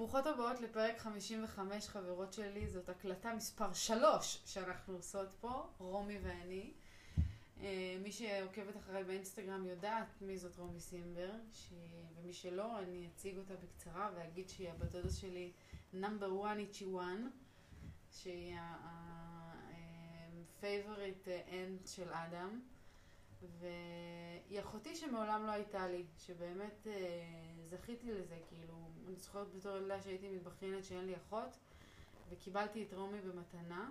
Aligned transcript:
ברוכות 0.00 0.26
הבאות 0.26 0.60
לפרק 0.60 0.98
55 0.98 1.88
חברות 1.88 2.32
שלי, 2.32 2.68
זאת 2.68 2.88
הקלטה 2.88 3.34
מספר 3.34 3.72
3 3.72 4.42
שאנחנו 4.46 4.94
עושות 4.94 5.28
פה, 5.40 5.66
רומי 5.78 6.18
ואני. 6.22 6.72
אה, 7.60 7.96
מי 8.02 8.12
שעוקבת 8.12 8.76
אחריי 8.76 9.04
באינסטגרם 9.04 9.66
יודעת 9.66 10.06
מי 10.20 10.38
זאת 10.38 10.56
רומי 10.58 10.80
סימבר, 10.80 11.30
ש... 11.52 11.72
ומי 12.16 12.32
שלא, 12.32 12.78
אני 12.78 13.08
אציג 13.14 13.36
אותה 13.38 13.54
בקצרה 13.54 14.10
ואגיד 14.14 14.48
שהיא 14.48 14.70
הבת 14.70 14.90
דודה 14.90 15.10
שלי 15.10 15.52
נאמבר 15.92 16.46
1 16.46 16.56
איצ'י 16.56 16.84
1, 16.84 17.04
שהיא 18.10 18.54
ה-favorite 18.56 19.98
end 21.48 21.88
של 21.88 22.12
אדם. 22.12 22.60
והיא 23.42 24.60
אחותי 24.60 24.96
שמעולם 24.96 25.46
לא 25.46 25.50
הייתה 25.50 25.88
לי, 25.88 26.04
שבאמת 26.18 26.86
אה, 26.86 26.92
זכיתי 27.68 28.12
לזה, 28.12 28.38
כאילו, 28.48 28.74
אני 29.08 29.16
זוכרת 29.16 29.54
בתור 29.54 29.76
ילדה 29.76 30.02
שהייתי 30.02 30.28
מתבכיינת 30.28 30.84
שאין 30.84 31.06
לי 31.06 31.16
אחות, 31.16 31.58
וקיבלתי 32.30 32.82
את 32.82 32.94
רומי 32.94 33.20
במתנה, 33.20 33.90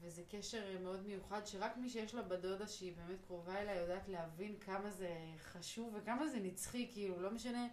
וזה 0.00 0.22
קשר 0.30 0.78
מאוד 0.82 1.06
מיוחד, 1.06 1.46
שרק 1.46 1.76
מי 1.76 1.88
שיש 1.90 2.14
לה 2.14 2.22
בדודה 2.22 2.66
שהיא 2.66 2.92
באמת 2.96 3.18
קרובה 3.26 3.60
אליה 3.60 3.80
יודעת 3.80 4.08
להבין 4.08 4.56
כמה 4.60 4.90
זה 4.90 5.10
חשוב 5.38 5.94
וכמה 5.96 6.28
זה 6.28 6.40
נצחי, 6.40 6.88
כאילו, 6.92 7.20
לא 7.20 7.30
משנה 7.30 7.68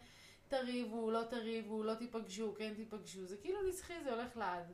תריבו, 0.48 1.12
לא 1.12 1.24
תריבו, 1.30 1.84
לא 1.84 1.96
תיפגשו, 1.96 2.56
כן 2.58 2.74
תיפגשו, 2.76 3.26
זה 3.26 3.38
כאילו 3.38 3.60
נצחי, 3.70 4.04
זה 4.04 4.14
הולך 4.14 4.38
לעד. 4.38 4.72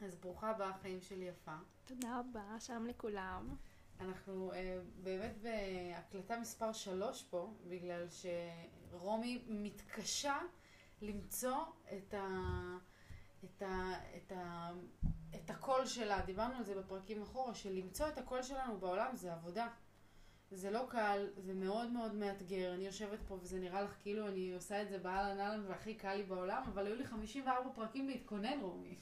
אז 0.00 0.16
ברוכה 0.16 0.50
הבאה, 0.50 0.78
חיים 0.82 1.00
שלי 1.00 1.24
יפה. 1.24 1.56
תודה 1.84 2.20
רבה, 2.20 2.60
שלום 2.60 2.86
לכולם. 2.86 3.56
אנחנו 4.00 4.52
uh, 4.52 4.56
באמת 5.02 5.34
בהקלטה 5.42 6.38
מספר 6.38 6.72
3 6.72 7.22
פה, 7.22 7.52
בגלל 7.68 8.06
שרומי 8.10 9.44
מתקשה 9.48 10.38
למצוא 11.02 11.58
את, 11.96 12.14
ה, 12.14 12.26
את, 13.44 13.62
ה, 13.62 13.92
את, 14.16 14.32
ה, 14.32 14.70
את 15.34 15.50
הקול 15.50 15.86
שלה. 15.86 16.20
דיברנו 16.26 16.56
על 16.56 16.64
זה 16.64 16.74
בפרקים 16.74 17.22
אחורה, 17.22 17.54
שלמצוא 17.54 18.08
את 18.08 18.18
הקול 18.18 18.42
שלנו 18.42 18.78
בעולם 18.78 19.16
זה 19.16 19.32
עבודה. 19.32 19.68
זה 20.50 20.70
לא 20.70 20.86
קל, 20.88 21.26
זה 21.36 21.54
מאוד 21.54 21.90
מאוד 21.90 22.14
מאתגר. 22.14 22.74
אני 22.74 22.86
יושבת 22.86 23.18
פה 23.28 23.38
וזה 23.42 23.58
נראה 23.58 23.82
לך 23.82 23.96
כאילו 24.02 24.28
אני 24.28 24.52
עושה 24.52 24.82
את 24.82 24.88
זה 24.88 24.98
באהלן 24.98 25.40
אהלן 25.40 25.64
והכי 25.68 25.94
קל 25.94 26.14
לי 26.14 26.22
בעולם, 26.22 26.62
אבל 26.74 26.86
היו 26.86 26.94
לי 26.94 27.04
54 27.04 27.70
פרקים 27.74 28.08
להתכונן, 28.08 28.58
רומי. 28.60 28.94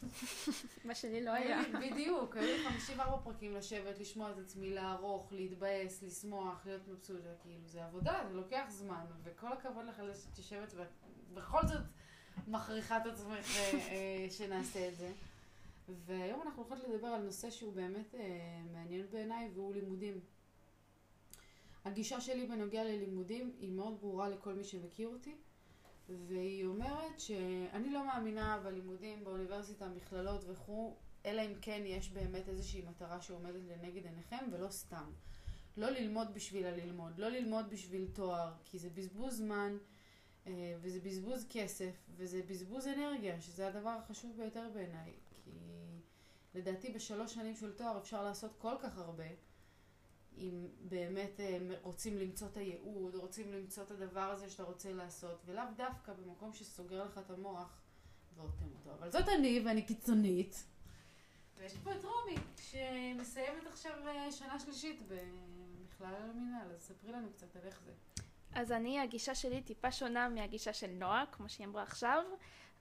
מה 0.85 0.95
שלי 0.95 1.25
לא 1.25 1.31
היה. 1.31 1.61
בדיוק, 1.81 2.37
היו 2.37 2.57
לי 2.57 2.65
54 2.65 3.19
פרקים 3.25 3.55
לשבת, 3.55 3.99
לשמוע 3.99 4.31
את 4.31 4.39
עצמי, 4.39 4.71
לערוך, 4.75 5.33
להתבאס, 5.33 6.03
לשמוח, 6.03 6.67
להיות 6.67 6.89
מבסוט, 6.89 7.21
כאילו 7.43 7.67
זה 7.67 7.85
עבודה, 7.85 8.25
זה 8.29 8.35
לוקח 8.35 8.65
זמן, 8.69 9.05
וכל 9.25 9.53
הכבוד 9.53 9.87
לך 9.87 10.01
על 10.01 10.13
זה 10.13 10.21
שאת 10.23 10.39
יושבת 10.39 10.75
ובכל 11.31 11.67
זאת 11.67 11.83
מכריחה 12.49 12.97
את 12.97 13.07
עצמך 13.07 13.57
אה, 13.57 13.73
אה, 13.73 14.27
שנעשה 14.31 14.89
את 14.89 14.97
זה. 14.97 15.13
והיום 15.89 16.43
אנחנו 16.43 16.63
הולכות 16.63 16.89
לדבר 16.89 17.09
על 17.09 17.23
נושא 17.23 17.51
שהוא 17.51 17.73
באמת 17.73 18.15
אה, 18.15 18.63
מעניין 18.73 19.07
בעיניי, 19.11 19.51
והוא 19.55 19.75
לימודים. 19.75 20.21
הגישה 21.87 22.21
שלי 22.21 22.47
בנוגע 22.47 22.85
ללימודים 22.85 23.53
היא 23.59 23.73
מאוד 23.73 24.01
ברורה 24.01 24.29
לכל 24.29 24.55
מי 24.55 24.65
שמכיר 24.65 25.09
אותי, 25.09 25.35
והיא 26.09 26.67
אומרת 26.67 27.21
שאני 27.21 27.91
לא 27.91 28.07
מאמינה 28.07 28.61
בלימודים 28.65 29.25
באוניברסיטה, 29.25 29.89
מכללות 29.89 30.45
וכו', 30.49 30.95
אלא 31.27 31.43
אם 31.43 31.53
כן 31.61 31.83
יש 31.85 32.11
באמת 32.11 32.49
איזושהי 32.49 32.83
מטרה 32.83 33.21
שעומדת 33.21 33.63
לנגד 33.69 34.07
עיניכם, 34.07 34.45
ולא 34.53 34.69
סתם. 34.71 35.13
לא 35.77 35.91
ללמוד 35.91 36.35
בשביל 36.35 36.67
הללמוד, 36.67 37.19
לא 37.19 37.29
ללמוד 37.29 37.71
בשביל 37.71 38.09
תואר, 38.13 38.53
כי 38.65 38.79
זה 38.79 38.91
בזבוז 38.91 39.37
זמן, 39.37 39.77
אה, 40.47 40.77
וזה 40.81 41.01
בזבוז 41.01 41.47
כסף, 41.51 41.95
וזה 42.17 42.41
בזבוז 42.47 42.87
אנרגיה, 42.87 43.41
שזה 43.41 43.69
הדבר 43.69 43.91
החשוב 43.91 44.37
ביותר 44.37 44.69
בעיניי. 44.75 45.13
כי 45.45 45.51
לדעתי 46.55 46.93
בשלוש 46.93 47.35
שנים 47.35 47.57
של 47.57 47.73
תואר 47.73 47.99
אפשר 47.99 48.23
לעשות 48.23 48.55
כל 48.59 48.75
כך 48.81 48.99
הרבה. 48.99 49.46
אם 50.37 50.67
באמת 50.81 51.41
אה, 51.41 51.59
רוצים 51.83 52.19
למצוא 52.19 52.49
את 52.49 52.57
הייעוד, 52.57 53.15
רוצים 53.15 53.53
למצוא 53.53 53.83
את 53.83 53.91
הדבר 53.91 54.21
הזה 54.21 54.51
שאתה 54.51 54.63
רוצה 54.63 54.93
לעשות, 54.93 55.43
ולאו 55.47 55.65
דווקא 55.77 56.13
במקום 56.13 56.53
שסוגר 56.53 57.05
לך 57.05 57.19
את 57.19 57.31
המוח 57.31 57.81
ואוטם 58.37 58.65
אותו. 58.79 58.91
אבל 58.99 59.11
זאת 59.11 59.29
אני, 59.29 59.63
ואני 59.67 59.83
קיצונית. 59.83 60.65
ויש 61.59 61.75
פה 61.85 61.93
את 61.93 62.05
רומי, 62.05 62.37
שמסיימת 62.57 63.67
עכשיו 63.67 63.93
אה, 64.07 64.33
שנה 64.33 64.59
שלישית 64.59 65.03
במכלל 65.09 66.15
המינהל, 66.31 66.71
אז 66.73 66.83
ספרי 66.83 67.13
לנו 67.13 67.29
קצת 67.33 67.57
על 67.57 67.63
איך 67.65 67.81
זה. 67.85 67.93
אז 68.53 68.73
אני, 68.73 69.01
הגישה 69.01 69.35
שלי 69.35 69.63
טיפה 69.63 69.93
שונה 69.93 70.29
מהגישה 70.29 70.73
של 70.73 70.91
נועה, 70.91 71.25
כמו 71.33 71.49
שהיא 71.49 71.67
אמרה 71.67 71.83
עכשיו. 71.83 72.25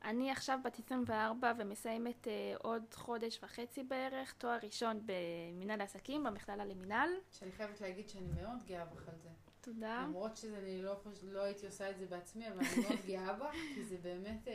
אני 0.03 0.31
עכשיו 0.31 0.59
בת 0.63 0.79
24 0.79 1.53
ומסיימת 1.57 2.27
uh, 2.27 2.57
עוד 2.63 2.83
חודש 2.93 3.39
וחצי 3.43 3.83
בערך, 3.83 4.33
תואר 4.33 4.57
ראשון 4.63 5.01
במנהל 5.05 5.81
העסקים, 5.81 6.23
במכללה 6.23 6.65
למנהל. 6.65 7.09
שאני 7.31 7.51
חייבת 7.51 7.81
להגיד 7.81 8.09
שאני 8.09 8.27
מאוד 8.41 8.65
גאה 8.65 8.85
בך 8.85 9.07
על 9.09 9.15
זה. 9.23 9.29
תודה. 9.61 10.03
למרות 10.07 10.37
שאני 10.37 10.81
לא, 10.81 10.95
לא 11.23 11.41
הייתי 11.43 11.65
עושה 11.65 11.89
את 11.89 11.97
זה 11.97 12.05
בעצמי, 12.05 12.47
אבל 12.47 12.57
אני 12.59 12.83
מאוד 12.83 13.05
גאה 13.07 13.33
בך, 13.33 13.55
כי 13.75 13.83
זה 13.83 13.97
באמת... 14.01 14.47
Uh, 14.47 14.49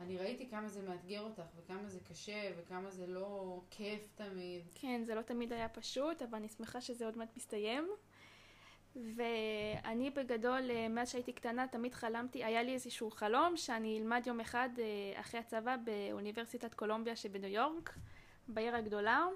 אני 0.00 0.18
ראיתי 0.18 0.50
כמה 0.50 0.68
זה 0.68 0.82
מאתגר 0.82 1.22
אותך, 1.22 1.42
וכמה 1.56 1.88
זה 1.88 2.00
קשה, 2.00 2.50
וכמה 2.56 2.90
זה 2.90 3.06
לא 3.06 3.60
כיף 3.70 4.08
תמיד. 4.14 4.62
כן, 4.74 5.02
זה 5.04 5.14
לא 5.14 5.22
תמיד 5.22 5.52
היה 5.52 5.68
פשוט, 5.68 6.22
אבל 6.22 6.34
אני 6.34 6.48
שמחה 6.48 6.80
שזה 6.80 7.04
עוד 7.04 7.18
מעט 7.18 7.36
מסתיים. 7.36 7.88
ואני 8.96 10.10
בגדול, 10.10 10.70
אה, 10.70 10.88
מאז 10.88 11.10
שהייתי 11.10 11.32
קטנה, 11.32 11.66
תמיד 11.68 11.94
חלמתי, 11.94 12.44
היה 12.44 12.62
לי 12.62 12.74
איזשהו 12.74 13.10
חלום 13.10 13.56
שאני 13.56 13.98
אלמד 13.98 14.22
יום 14.26 14.40
אחד 14.40 14.68
אה, 14.78 15.20
אחרי 15.20 15.40
הצבא 15.40 15.76
באוניברסיטת 15.84 16.74
קולומביה 16.74 17.16
שבניו 17.16 17.50
יורק, 17.50 17.94
בעיר 18.48 18.76
הגדולה, 18.76 19.26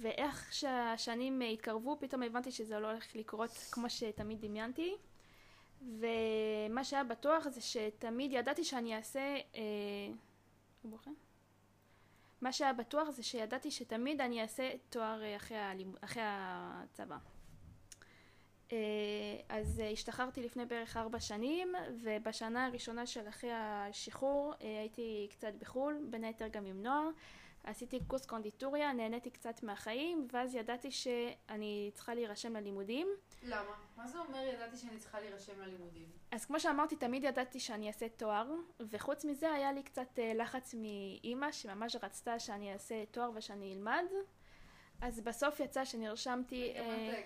ואיך 0.00 0.52
שהשנים 0.52 1.40
התקרבו, 1.52 1.96
פתאום 2.00 2.22
הבנתי 2.22 2.50
שזה 2.50 2.78
לא 2.78 2.90
הולך 2.90 3.16
לקרות 3.16 3.50
כמו 3.50 3.90
שתמיד 3.90 4.40
דמיינתי. 4.40 4.94
ומה 5.82 6.84
שהיה 6.84 7.04
בטוח 7.04 7.48
זה 7.48 7.60
שתמיד 7.60 8.32
ידעתי 8.32 8.64
שאני 8.64 8.96
אעשה... 8.96 9.36
אה, 9.54 9.62
מה 12.40 12.52
שהיה 12.52 12.72
בטוח 12.72 13.10
זה 13.10 13.22
שידעתי 13.22 13.70
שתמיד 13.70 14.20
אני 14.20 14.42
אעשה 14.42 14.70
תואר 14.88 15.36
אחרי, 15.36 15.58
הלימ... 15.58 15.92
אחרי 16.00 16.22
הצבא. 16.26 17.16
אה, 18.72 18.76
אז 19.48 19.80
אה, 19.80 19.90
השתחררתי 19.90 20.42
לפני 20.42 20.66
בערך 20.66 20.96
ארבע 20.96 21.20
שנים 21.20 21.74
ובשנה 22.02 22.66
הראשונה 22.66 23.06
של 23.06 23.28
אחרי 23.28 23.50
השחרור 23.52 24.52
אה, 24.62 24.78
הייתי 24.80 25.28
קצת 25.30 25.52
בחו"ל, 25.58 26.06
בין 26.10 26.24
היתר 26.24 26.48
גם 26.48 26.66
עם 26.66 26.82
נוער. 26.82 27.08
עשיתי 27.64 28.00
קורס 28.06 28.26
קונדיטוריה, 28.26 28.92
נהניתי 28.92 29.30
קצת 29.30 29.62
מהחיים 29.62 30.28
ואז 30.32 30.54
ידעתי 30.54 30.90
שאני 30.90 31.90
צריכה 31.94 32.14
להירשם 32.14 32.56
ללימודים. 32.56 33.08
למה? 33.42 33.76
מה 33.96 34.08
זה 34.08 34.18
אומר 34.18 34.38
ידעתי 34.54 34.76
שאני 34.76 34.98
צריכה 34.98 35.20
להירשם 35.20 35.60
ללימודים? 35.60 36.06
אז 36.30 36.44
כמו 36.44 36.60
שאמרתי, 36.60 36.96
תמיד 36.96 37.24
ידעתי 37.24 37.60
שאני 37.60 37.88
אעשה 37.88 38.08
תואר 38.08 38.54
וחוץ 38.80 39.24
מזה 39.24 39.52
היה 39.52 39.72
לי 39.72 39.82
קצת 39.82 40.18
לחץ 40.34 40.74
מאימא 40.74 41.52
שממש 41.52 41.96
רצתה 42.02 42.38
שאני 42.38 42.72
אעשה 42.72 43.04
תואר 43.10 43.30
ושאני 43.34 43.74
אלמד 43.74 44.04
אז 45.00 45.20
בסוף 45.20 45.60
יצא 45.60 45.84
שנרשמתי... 45.84 46.72
אה, 46.76 47.22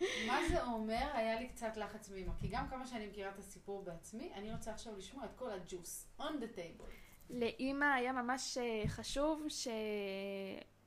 מה 0.26 0.38
זה 0.48 0.64
אומר? 0.64 1.10
היה 1.14 1.40
לי 1.40 1.48
קצת 1.48 1.76
לחץ 1.76 2.10
מאמא. 2.10 2.32
כי 2.38 2.48
גם 2.48 2.68
כמה 2.68 2.86
שאני 2.86 3.06
מכירה 3.06 3.30
את 3.30 3.38
הסיפור 3.38 3.82
בעצמי, 3.82 4.32
אני 4.34 4.52
רוצה 4.52 4.70
עכשיו 4.70 4.96
לשמוע 4.98 5.24
את 5.24 5.30
כל 5.36 5.50
הג'וס. 5.50 6.06
on 6.20 6.22
the 6.22 6.56
table. 6.56 6.90
לאימא 7.30 7.84
היה 7.84 8.12
ממש 8.12 8.58
אה, 8.58 8.82
חשוב 8.88 9.44
ש... 9.48 9.68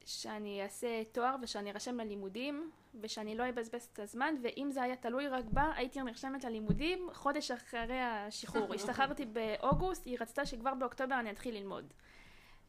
שאני 0.05 0.63
אעשה 0.63 1.03
תואר 1.11 1.35
ושאני 1.41 1.71
ארשם 1.71 1.97
ללימודים 1.97 2.71
ושאני 3.01 3.35
לא 3.35 3.49
אבזבז 3.49 3.89
את 3.93 3.99
הזמן 3.99 4.35
ואם 4.43 4.67
זה 4.71 4.83
היה 4.83 4.95
תלוי 4.95 5.27
רק 5.27 5.45
בה 5.45 5.71
הייתי 5.75 6.01
נרשמת 6.01 6.43
ללימודים 6.43 7.09
חודש 7.13 7.51
אחרי 7.51 7.99
השחרור. 7.99 8.73
השתחררתי 8.75 9.25
באוגוסט, 9.25 10.05
היא 10.05 10.17
רצתה 10.21 10.45
שכבר 10.45 10.73
באוקטובר 10.73 11.19
אני 11.19 11.31
אתחיל 11.31 11.55
ללמוד. 11.55 11.93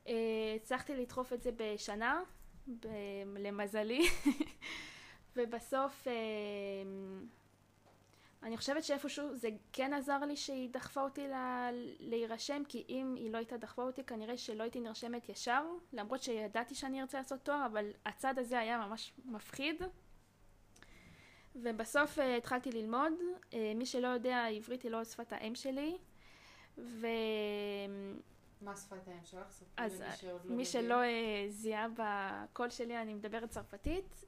אה, 0.06 0.12
הצלחתי 0.56 0.96
לדחוף 0.96 1.32
את 1.32 1.42
זה 1.42 1.50
בשנה, 1.56 2.22
למזלי, 3.36 4.02
ובסוף 5.36 6.08
אה, 6.08 6.12
אני 8.42 8.56
חושבת 8.56 8.84
שאיפשהו 8.84 9.36
זה 9.36 9.48
כן 9.72 9.92
עזר 9.92 10.18
לי 10.18 10.36
שהיא 10.36 10.70
דחפה 10.70 11.00
אותי 11.00 11.26
להירשם, 12.00 12.62
כי 12.68 12.84
אם 12.88 13.14
היא 13.16 13.30
לא 13.30 13.38
הייתה 13.38 13.56
דחפה 13.56 13.82
אותי 13.82 14.04
כנראה 14.04 14.36
שלא 14.36 14.62
הייתי 14.62 14.80
נרשמת 14.80 15.28
ישר, 15.28 15.62
למרות 15.92 16.22
שידעתי 16.22 16.74
שאני 16.74 17.00
ארצה 17.00 17.18
לעשות 17.18 17.40
תואר, 17.40 17.66
אבל 17.66 17.90
הצד 18.06 18.38
הזה 18.38 18.58
היה 18.58 18.86
ממש 18.86 19.12
מפחיד. 19.24 19.82
ובסוף 21.54 22.18
uh, 22.18 22.22
התחלתי 22.22 22.72
ללמוד, 22.72 23.12
uh, 23.50 23.54
מי 23.74 23.86
שלא 23.86 24.08
יודע, 24.08 24.46
עברית 24.46 24.82
היא 24.82 24.90
לא 24.90 25.04
שפת 25.04 25.32
האם 25.32 25.54
שלי, 25.54 25.98
ו... 26.78 27.06
מה 28.60 28.76
שפת 28.76 29.08
האם 29.08 29.24
שלך? 29.24 29.62
אז 29.76 30.02
לא 30.22 30.38
מי 30.44 30.64
שלא 30.64 31.02
uh, 31.02 31.06
זיהה 31.48 31.86
בקול 31.96 32.70
שלי, 32.70 33.02
אני 33.02 33.14
מדברת 33.14 33.50
צרפתית, 33.50 34.24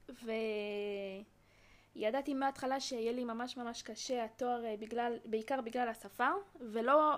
ידעתי 1.94 2.34
מההתחלה 2.34 2.80
שיהיה 2.80 3.12
לי 3.12 3.24
ממש 3.24 3.56
ממש 3.56 3.82
קשה 3.82 4.24
התואר 4.24 4.64
אה, 4.64 4.74
בגלל, 4.80 5.18
בעיקר 5.24 5.60
בגלל 5.60 5.88
השפה, 5.88 6.28
ולא, 6.60 7.14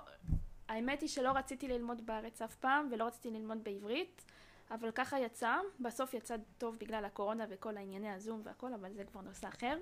האמת 0.68 1.00
היא 1.00 1.08
שלא 1.08 1.30
רציתי 1.30 1.68
ללמוד 1.68 2.06
בארץ 2.06 2.42
אף 2.42 2.56
פעם, 2.56 2.88
ולא 2.92 3.04
רציתי 3.04 3.30
ללמוד 3.30 3.64
בעברית, 3.64 4.24
אבל 4.70 4.90
ככה 4.90 5.20
יצא, 5.20 5.56
בסוף 5.80 6.14
יצא 6.14 6.36
טוב 6.58 6.76
בגלל 6.78 7.04
הקורונה 7.04 7.46
וכל 7.48 7.76
הענייני 7.76 8.10
הזום 8.10 8.40
והכל, 8.44 8.74
אבל 8.74 8.92
זה 8.92 9.04
כבר 9.04 9.20
נושא 9.20 9.48
אחר. 9.48 9.78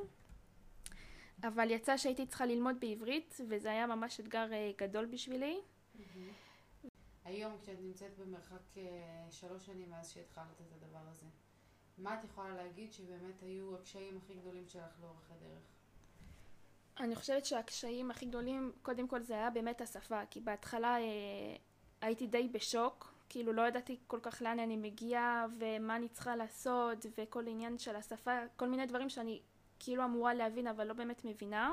אבל 1.45 1.71
יצא 1.71 1.97
שהייתי 1.97 2.27
צריכה 2.27 2.47
ללמוד 2.47 2.81
בעברית, 2.81 3.41
וזה 3.49 3.71
היה 3.71 3.87
ממש 3.87 4.21
אתגר 4.21 4.53
אה, 4.53 4.71
גדול 4.79 5.07
בשבילי. 5.07 5.61
היום 7.25 7.59
כשאת 7.63 7.79
נמצאת 7.81 8.19
במרחק 8.19 8.77
אה, 8.77 9.27
שלוש 9.31 9.67
שנים 9.67 9.91
מאז 9.91 10.11
שהתחלת 10.11 10.61
את 10.61 10.73
הדבר 10.73 11.09
הזה, 11.11 11.27
מה 11.99 12.15
את 12.19 12.25
יכולה 12.25 12.55
להגיד 12.55 12.93
שבאמת 12.93 13.43
היו 13.43 13.75
הקשיים 13.77 14.17
הכי 14.17 14.35
גדולים 14.35 14.69
שלך 14.69 15.01
לאורך 15.01 15.31
הדרך? 15.31 15.63
אני 17.01 17.17
חושבת 17.17 17.45
שהקשיים 17.45 18.11
הכי 18.11 18.27
גדולים, 18.27 18.73
קודם 18.83 19.09
כל 19.09 19.23
זה 19.23 19.35
היה 19.35 19.51
באמת 19.51 19.81
השפה, 19.81 20.27
כי 20.31 20.41
בהתחלה 20.41 20.99
אה, 20.99 21.57
הייתי 22.01 22.27
די 22.27 22.49
בשוק, 22.49 23.15
כאילו 23.29 23.53
לא 23.53 23.69
ידעתי 23.69 24.01
כל 24.07 24.21
כך 24.23 24.43
לאן 24.43 24.59
אני 24.59 24.77
מגיעה 24.77 25.47
ומה 25.59 25.97
אני 25.97 26.09
צריכה 26.09 26.37
לעשות 26.37 27.07
וכל 27.19 27.49
עניין 27.49 27.79
של 27.79 27.97
השפה, 27.97 28.39
כל 28.57 28.69
מיני 28.69 28.87
דברים 28.87 29.09
שאני 29.09 29.41
כאילו 29.79 30.05
אמורה 30.05 30.35
להבין 30.35 30.67
אבל 30.67 30.87
לא 30.87 30.95
באמת 30.95 31.25
מבינה. 31.25 31.73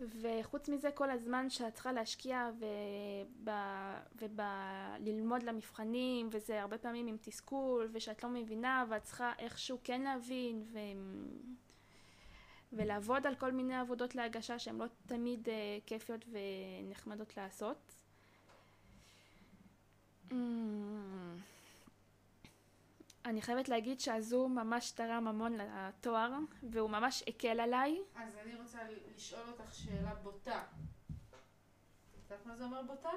וחוץ 0.00 0.68
מזה 0.68 0.90
כל 0.90 1.10
הזמן 1.10 1.50
שאת 1.50 1.74
צריכה 1.74 1.92
להשקיע 1.92 2.50
וללמוד 5.00 5.42
למבחנים 5.42 6.28
וזה 6.32 6.62
הרבה 6.62 6.78
פעמים 6.78 7.06
עם 7.06 7.16
תסכול 7.20 7.88
ושאת 7.92 8.24
לא 8.24 8.30
מבינה 8.30 8.84
ואת 8.88 9.02
צריכה 9.02 9.32
איכשהו 9.38 9.78
כן 9.84 10.02
להבין 10.02 10.64
ו... 10.72 10.78
ולעבוד 12.72 13.26
על 13.26 13.34
כל 13.34 13.52
מיני 13.52 13.76
עבודות 13.76 14.14
להגשה 14.14 14.58
שהן 14.58 14.76
לא 14.76 14.86
תמיד 15.06 15.48
uh, 15.48 15.50
כיפיות 15.86 16.24
ונחמדות 16.30 17.36
לעשות. 17.36 17.94
Mm. 20.30 20.34
אני 23.24 23.42
חייבת 23.42 23.68
להגיד 23.68 24.00
שהזום 24.00 24.54
ממש 24.54 24.90
תרם 24.90 25.28
המון 25.28 25.52
לתואר, 25.52 26.30
והוא 26.70 26.90
ממש 26.90 27.24
הקל 27.26 27.60
עליי. 27.60 27.98
אז 28.14 28.36
אני 28.36 28.54
רוצה 28.54 28.78
לשאול 29.16 29.48
אותך 29.48 29.74
שאלה 29.74 30.14
בוטה. 30.14 30.62
את 30.62 32.30
יודעת 32.30 32.46
מה 32.46 32.56
זה 32.56 32.64
אומר 32.64 32.82
בוטה? 32.82 33.10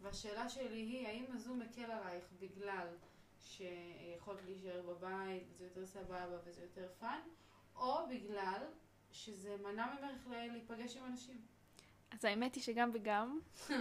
והשאלה 0.00 0.48
שלי 0.48 0.78
היא, 0.78 1.06
האם 1.06 1.24
הזום 1.34 1.62
הקל 1.62 1.90
עלייך 1.90 2.24
בגלל 2.40 2.86
שיכולת 3.40 4.44
להישאר 4.44 4.82
בבית, 4.82 5.42
וזה 5.54 5.64
יותר 5.64 5.86
סבבה 5.86 6.38
וזה 6.44 6.62
יותר 6.62 6.88
fun, 6.98 7.20
או 7.76 7.98
בגלל 8.10 8.62
שזה 9.12 9.56
מנע 9.62 9.86
ממך 9.86 10.26
להיפגש 10.26 10.96
עם 10.96 11.04
אנשים? 11.04 11.40
אז 12.10 12.24
האמת 12.24 12.54
היא 12.54 12.62
שגם 12.62 12.90
וגם. 12.94 13.38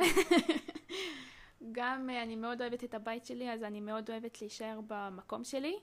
גם 1.71 2.09
uh, 2.09 2.23
אני 2.23 2.35
מאוד 2.35 2.61
אוהבת 2.61 2.83
את 2.83 2.93
הבית 2.93 3.25
שלי, 3.25 3.51
אז 3.53 3.63
אני 3.63 3.81
מאוד 3.81 4.09
אוהבת 4.09 4.41
להישאר 4.41 4.79
במקום 4.87 5.43
שלי. 5.43 5.75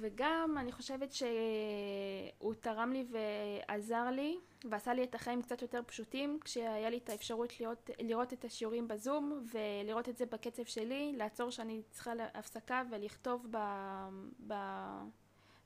וגם 0.00 0.56
אני 0.58 0.72
חושבת 0.72 1.12
שהוא 1.12 2.54
תרם 2.60 2.92
לי 2.92 3.04
ועזר 3.10 4.10
לי 4.10 4.38
ועשה 4.64 4.94
לי 4.94 5.04
את 5.04 5.14
החיים 5.14 5.42
קצת 5.42 5.62
יותר 5.62 5.80
פשוטים 5.86 6.38
כשהיה 6.44 6.90
לי 6.90 6.98
את 6.98 7.08
האפשרות 7.08 7.60
לראות, 7.60 7.90
לראות 8.02 8.32
את 8.32 8.44
השיעורים 8.44 8.88
בזום 8.88 9.44
ולראות 9.52 10.08
את 10.08 10.16
זה 10.16 10.26
בקצב 10.26 10.64
שלי, 10.64 11.12
לעצור 11.16 11.50
שאני 11.50 11.82
צריכה 11.90 12.12
הפסקה 12.34 12.82
ולכתוב 12.90 13.46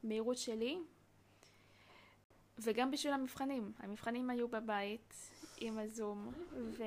במהירות 0.05 0.39
שלי 0.39 0.79
וגם 2.59 2.91
בשביל 2.91 3.13
המבחנים, 3.13 3.73
המבחנים 3.79 4.31
היו 4.31 4.49
בבית 4.49 5.15
עם 5.59 5.79
הזום 5.79 6.33
ו... 6.53 6.83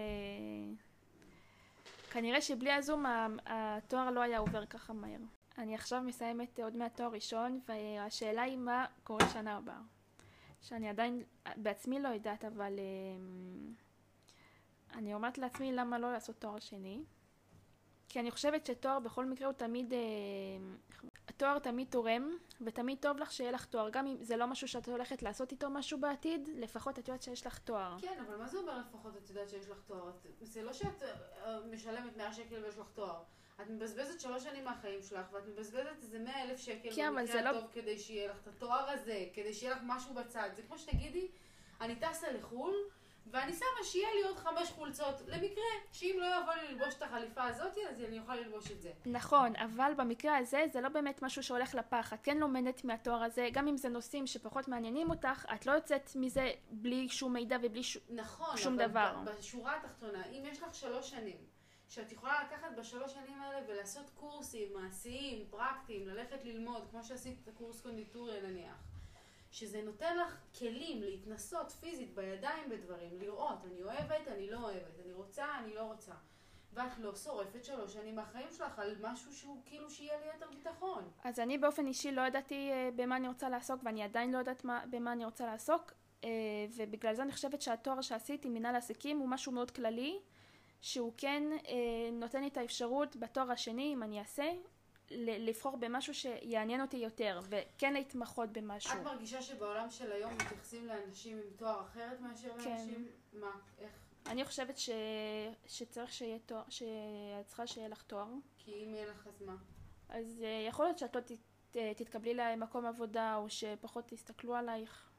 כנראה 2.13 2.41
שבלי 2.41 2.71
הזום 2.71 3.05
התואר 3.45 4.11
לא 4.11 4.21
היה 4.21 4.37
עובר 4.37 4.65
ככה 4.65 4.93
מהר. 4.93 5.19
אני 5.57 5.75
עכשיו 5.75 6.01
מסיימת 6.01 6.59
עוד 6.59 6.75
מעט 6.75 6.97
תואר 6.97 7.09
ראשון, 7.09 7.59
והשאלה 7.67 8.41
היא 8.41 8.57
מה 8.57 8.85
קורה 9.03 9.29
שנה 9.29 9.57
הבאה. 9.57 9.81
שאני 10.61 10.89
עדיין 10.89 11.23
בעצמי 11.57 11.99
לא 11.99 12.07
יודעת, 12.07 12.45
אבל 12.45 12.79
אמ, 12.79 13.73
אני 14.93 15.13
אומרת 15.13 15.37
לעצמי 15.37 15.71
למה 15.71 15.99
לא 15.99 16.13
לעשות 16.13 16.35
תואר 16.35 16.59
שני. 16.59 17.03
כי 18.13 18.19
אני 18.19 18.31
חושבת 18.31 18.65
שתואר 18.65 18.99
בכל 18.99 19.25
מקרה 19.25 19.47
הוא 19.47 19.53
תמיד, 19.53 19.93
אמ, 19.93 20.77
התואר 21.27 21.59
תמיד 21.59 21.87
תורם, 21.89 22.37
ותמיד 22.61 22.97
טוב 23.01 23.17
לך 23.17 23.31
שיהיה 23.31 23.51
לך 23.51 23.65
תואר. 23.65 23.89
גם 23.89 24.07
אם 24.07 24.23
זה 24.23 24.37
לא 24.37 24.47
משהו 24.47 24.67
שאת 24.67 24.89
הולכת 24.89 25.21
לעשות 25.23 25.51
איתו 25.51 25.69
משהו 25.69 25.99
בעתיד, 25.99 26.49
לפחות 26.55 26.99
את 26.99 27.07
יודעת 27.07 27.21
שיש 27.21 27.45
לך 27.45 27.57
תואר. 27.57 27.95
כן, 28.01 28.23
אבל 28.27 28.37
מה 28.37 28.47
זה 28.47 28.57
אומר 28.57 28.77
לפחות 28.77 29.17
את 29.17 29.29
יודעת 29.29 29.49
שיש 29.49 29.69
לך 29.69 29.77
תואר? 29.87 30.11
זה 30.41 30.63
לא 30.63 30.73
שאת 30.73 31.03
אה, 31.03 31.59
משלמת 31.71 32.17
100 32.17 32.33
שקל 32.33 32.63
ויש 32.63 32.77
לך 32.77 32.87
תואר. 32.93 33.21
את 33.61 33.69
מבזבזת 33.69 34.19
שלוש 34.19 34.43
שנים 34.43 34.65
מהחיים 34.65 35.01
שלך, 35.01 35.25
ואת 35.31 35.47
מבזבזת 35.47 35.97
איזה 36.01 36.19
100 36.19 36.43
אלף 36.43 36.59
שקל 36.59 36.89
כן, 36.95 37.15
במקרה 37.15 37.41
לא- 37.41 37.49
הטוב 37.49 37.63
לא... 37.63 37.81
כדי 37.81 37.99
שיהיה 37.99 38.31
לך 38.31 38.37
את 38.41 38.47
התואר 38.47 38.89
הזה, 38.89 39.25
כדי 39.33 39.53
שיהיה 39.53 39.75
לך 39.75 39.81
משהו 39.85 40.13
בצד. 40.13 40.49
זה 40.55 40.61
כמו 40.61 40.77
שתגידי, 40.77 41.27
אני 41.81 41.95
טסה 41.95 42.31
לחו"ל, 42.31 42.73
ואני 43.31 43.53
שמה 43.53 43.83
שיהיה 43.83 44.13
לי 44.13 44.23
עוד 44.23 44.37
חמש 44.37 44.71
חולצות, 44.71 45.21
למקרה 45.27 45.63
שאם 45.91 46.17
לא 46.19 46.25
יבוא 46.25 46.53
לי 46.53 46.67
ללבוש 46.67 46.95
את 46.95 47.01
החליפה 47.01 47.43
הזאת, 47.43 47.77
אז 47.89 48.01
אני 48.01 48.19
אוכל 48.19 48.35
ללבוש 48.35 48.71
את 48.71 48.81
זה. 48.81 48.91
נכון, 49.05 49.55
אבל 49.55 49.93
במקרה 49.97 50.37
הזה 50.37 50.65
זה 50.73 50.81
לא 50.81 50.89
באמת 50.89 51.21
משהו 51.21 51.43
שהולך 51.43 51.75
לפח. 51.75 52.13
את 52.13 52.19
כן 52.23 52.37
לומדת 52.37 52.83
מהתואר 52.83 53.23
הזה, 53.23 53.49
גם 53.53 53.67
אם 53.67 53.77
זה 53.77 53.89
נושאים 53.89 54.27
שפחות 54.27 54.67
מעניינים 54.67 55.09
אותך, 55.09 55.45
את 55.55 55.65
לא 55.65 55.71
יוצאת 55.71 56.11
מזה 56.15 56.51
בלי 56.71 57.09
שום 57.09 57.33
מידע 57.33 57.57
ובלי 57.63 57.83
ש... 57.83 57.97
נכון, 58.09 58.57
שום 58.57 58.77
דבר. 58.77 59.11
נכון, 59.11 59.27
אבל 59.27 59.37
בשורה 59.37 59.77
התחתונה, 59.77 60.25
אם 60.25 60.43
יש 60.45 60.61
לך 60.61 60.75
שלוש 60.75 61.09
שנים, 61.09 61.37
שאת 61.89 62.11
יכולה 62.11 62.43
לקחת 62.43 62.67
בשלוש 62.77 63.13
שנים 63.13 63.41
האלה 63.41 63.65
ולעשות 63.67 64.09
קורסים 64.15 64.73
מעשיים, 64.73 65.45
פרקטיים, 65.49 66.07
ללכת 66.07 66.45
ללמוד, 66.45 66.87
כמו 66.91 67.03
שעשית 67.03 67.39
את 67.43 67.47
הקורס 67.47 67.81
קונדיטוריה 67.81 68.41
נניח. 68.41 68.92
שזה 69.53 69.81
נותן 69.81 70.17
לך 70.17 70.37
כלים 70.59 71.03
להתנסות 71.03 71.71
פיזית 71.71 72.15
בידיים 72.15 72.69
בדברים, 72.69 73.19
לראות, 73.19 73.57
אני 73.65 73.83
אוהבת, 73.83 74.27
אני 74.27 74.49
לא 74.49 74.57
אוהבת, 74.57 74.99
אני 75.05 75.13
רוצה, 75.13 75.45
אני 75.59 75.73
לא 75.73 75.81
רוצה. 75.81 76.11
ואת 76.73 76.99
לא 76.99 77.15
שורפת 77.15 77.65
שלוש 77.65 77.93
שנים 77.93 78.15
מהחיים 78.15 78.47
שלך 78.51 78.79
על 78.79 78.95
משהו 79.01 79.33
שהוא 79.33 79.61
כאילו 79.65 79.89
שיהיה 79.89 80.19
לי 80.19 80.25
יותר 80.33 80.45
ביטחון. 80.55 81.03
אז 81.23 81.39
אני 81.39 81.57
באופן 81.57 81.87
אישי 81.87 82.11
לא 82.11 82.21
ידעתי 82.21 82.71
uh, 82.71 82.95
במה 82.95 83.15
אני 83.15 83.27
רוצה 83.27 83.49
לעסוק, 83.49 83.81
ואני 83.83 84.03
עדיין 84.03 84.31
לא 84.31 84.37
יודעת 84.37 84.65
מה, 84.65 84.83
במה 84.89 85.11
אני 85.11 85.25
רוצה 85.25 85.45
לעסוק, 85.45 85.91
uh, 86.21 86.25
ובגלל 86.75 87.13
זה 87.13 87.21
אני 87.21 87.31
חושבת 87.31 87.61
שהתואר 87.61 88.01
שעשיתי, 88.01 88.49
מנהל 88.49 88.75
עסקים, 88.75 89.17
הוא 89.19 89.29
משהו 89.29 89.51
מאוד 89.51 89.71
כללי, 89.71 90.19
שהוא 90.81 91.13
כן 91.17 91.43
uh, 91.63 91.69
נותן 92.11 92.41
לי 92.41 92.47
את 92.47 92.57
האפשרות 92.57 93.15
בתואר 93.15 93.51
השני, 93.51 93.93
אם 93.93 94.03
אני 94.03 94.19
אעשה, 94.19 94.51
לבחור 95.11 95.77
במשהו 95.77 96.13
שיעניין 96.13 96.81
אותי 96.81 96.97
יותר, 96.97 97.39
וכן 97.49 97.93
להתמחות 97.93 98.49
במשהו. 98.49 98.93
את 98.93 99.03
מרגישה 99.03 99.41
שבעולם 99.41 99.89
של 99.89 100.11
היום 100.11 100.33
מתייחסים 100.33 100.85
לאנשים 100.87 101.37
עם 101.37 101.43
תואר 101.55 101.81
אחרת 101.81 102.21
מאשר 102.21 102.49
כן. 102.63 102.69
לאנשים? 102.69 103.07
מה? 103.33 103.51
איך? 103.79 103.91
אני 104.25 104.45
חושבת 104.45 104.77
ש... 104.77 104.89
שצריך 105.65 106.13
שיהיה 106.13 106.39
תואר, 106.39 106.63
שאת 106.69 107.47
צריכה 107.47 107.67
שיהיה 107.67 107.87
לך 107.87 108.03
תואר. 108.03 108.27
כי 108.57 108.71
אם 108.71 108.93
יהיה 108.93 109.05
לך 109.05 109.27
אז 109.27 109.41
מה? 109.41 109.55
אז 110.09 110.41
uh, 110.41 110.67
יכול 110.69 110.85
להיות 110.85 110.97
שאת 110.97 111.15
לא 111.15 111.21
ת... 111.21 111.31
תתקבלי 111.97 112.33
למקום 112.33 112.85
עבודה, 112.85 113.35
או 113.35 113.49
שפחות 113.49 114.07
תסתכלו 114.07 114.55
עלייך. 114.55 115.09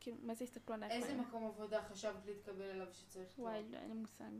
כאילו, 0.00 0.16
מה 0.22 0.34
זה 0.34 0.44
יסתכלו 0.44 0.74
עלייך? 0.74 0.92
איזה 0.92 1.14
מקום 1.14 1.46
עבודה 1.46 1.82
חשבת 1.82 2.26
להתקבל 2.26 2.70
אליו 2.70 2.86
שצריך 2.92 3.32
תואר? 3.32 3.46
וואי, 3.46 3.62
לא, 3.70 3.76
אין 3.78 3.88
לי 3.88 3.94
מושג. 3.94 4.30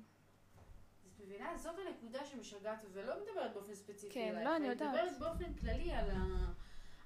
מבינה? 1.25 1.59
זאת 1.59 1.75
הנקודה 1.87 2.25
שמשגעת, 2.25 2.85
ולא 2.93 3.15
מדברת 3.23 3.53
באופן 3.53 3.75
ספציפי 3.75 4.15
כן, 4.15 4.29
אלייך. 4.31 4.49
לא, 4.49 4.57
אני 4.57 4.67
יודעת. 4.69 4.95
אני 4.95 5.03
מדברת 5.03 5.19
באופן 5.19 5.55
כללי 5.55 5.93
על 5.93 6.11
ה... 6.11 6.53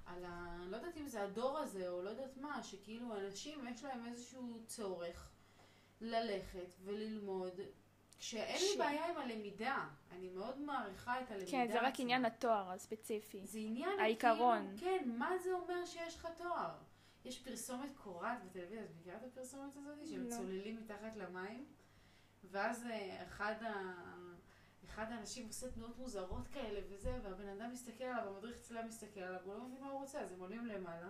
על 0.05 0.25
ה... 0.25 0.57
לא 0.69 0.77
יודעת 0.77 0.97
אם 0.97 1.07
זה 1.07 1.23
הדור 1.23 1.57
הזה, 1.57 1.89
או 1.89 2.01
לא 2.01 2.09
יודעת 2.09 2.37
מה, 2.37 2.63
שכאילו 2.63 3.17
אנשים 3.17 3.67
יש 3.67 3.83
להם 3.83 4.05
איזשהו 4.05 4.59
צורך 4.65 5.31
ללכת 6.01 6.69
וללמוד. 6.83 7.59
כשאין 8.19 8.59
ש... 8.59 8.71
לי 8.71 8.77
בעיה 8.77 9.05
עם 9.05 9.17
הלמידה, 9.17 9.87
אני 10.11 10.29
מאוד 10.29 10.59
מעריכה 10.59 11.21
את 11.21 11.31
הלמידה. 11.31 11.51
כן, 11.51 11.67
זה 11.71 11.81
רק 11.81 11.99
עניין 11.99 12.25
התואר 12.25 12.71
הספציפי. 12.71 13.45
זה 13.45 13.59
עניין, 13.59 13.99
העיקרון. 13.99 14.75
כאילו, 14.77 14.99
כן, 14.99 15.09
מה 15.17 15.37
זה 15.37 15.53
אומר 15.53 15.85
שיש 15.85 16.15
לך 16.15 16.27
תואר? 16.37 16.71
יש 17.25 17.39
פרסומת 17.39 17.89
קורעת 18.03 18.43
בטלוויזיה, 18.43 18.83
את 18.83 18.89
מכירה 18.99 19.17
את 19.17 19.23
הפרסומת 19.23 19.75
הזאת? 19.75 20.07
שהם 20.09 20.23
לא. 20.23 20.35
צוללים 20.35 20.75
מתחת 20.75 21.15
למים? 21.15 21.65
ואז 22.51 22.85
אה, 22.85 23.23
אחד, 23.23 23.55
ה... 23.63 23.93
אחד 24.85 25.11
האנשים 25.11 25.47
עושה 25.47 25.71
תנועות 25.71 25.97
מוזרות 25.97 26.47
כאלה 26.47 26.79
וזה, 26.89 27.19
והבן 27.23 27.47
אדם 27.47 27.71
מסתכל 27.71 28.03
עליו, 28.03 28.35
המדריך 28.35 28.57
צלם 28.59 28.87
מסתכל 28.87 29.19
עליו, 29.19 29.39
הוא 29.43 29.53
לא 29.53 29.63
מבין 29.63 29.81
מה 29.81 29.89
הוא 29.89 29.99
רוצה, 30.01 30.21
אז 30.21 30.31
הם 30.31 30.39
עולים 30.39 30.65
למעלה. 30.65 31.09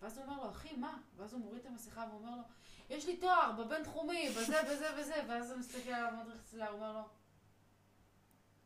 ואז 0.00 0.18
הוא 0.18 0.26
אומר 0.26 0.42
לו, 0.42 0.50
אחי, 0.50 0.76
מה? 0.76 0.98
ואז 1.16 1.32
הוא 1.32 1.40
מוריד 1.40 1.60
את 1.60 1.66
המסכה 1.66 2.06
ואומר 2.10 2.36
לו, 2.36 2.42
יש 2.90 3.06
לי 3.06 3.16
תואר 3.16 3.52
בבינתחומי, 3.58 4.28
בזה, 4.30 4.62
בזה 4.70 4.86
וזה, 4.98 5.14
ואז 5.28 5.50
הוא 5.50 5.58
מסתכל 5.58 5.90
על 5.90 6.06
המדריך 6.06 6.42
צלם, 6.42 6.66
הוא 6.66 6.74
אומר 6.74 6.92
לו, 6.92 7.02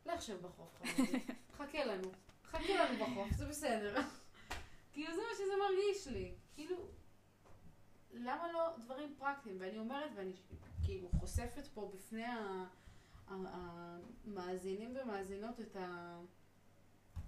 לך 0.07 0.23
שב 0.23 0.43
בחוף, 0.43 0.83
חכה 1.57 1.85
לנו, 1.85 2.13
חכה 2.45 2.75
לנו 2.75 3.05
בחוף, 3.05 3.33
זה 3.37 3.47
בסדר. 3.47 4.01
כאילו 4.93 5.15
זה 5.15 5.21
מה 5.21 5.35
שזה 5.35 5.53
מרגיש 5.69 6.07
לי. 6.07 6.35
כאילו, 6.55 6.89
למה 8.19 8.53
לא 8.53 8.77
דברים 8.79 9.15
פרקטיים? 9.19 9.57
ואני 9.61 9.79
אומרת, 9.79 10.11
ואני 10.17 10.33
כאילו 10.85 11.09
חושפת 11.09 11.67
פה 11.75 11.91
בפני 11.95 12.25
המאזינים 13.27 14.97
ומאזינות 14.97 15.61
את 15.61 15.77
ה... 15.77 16.19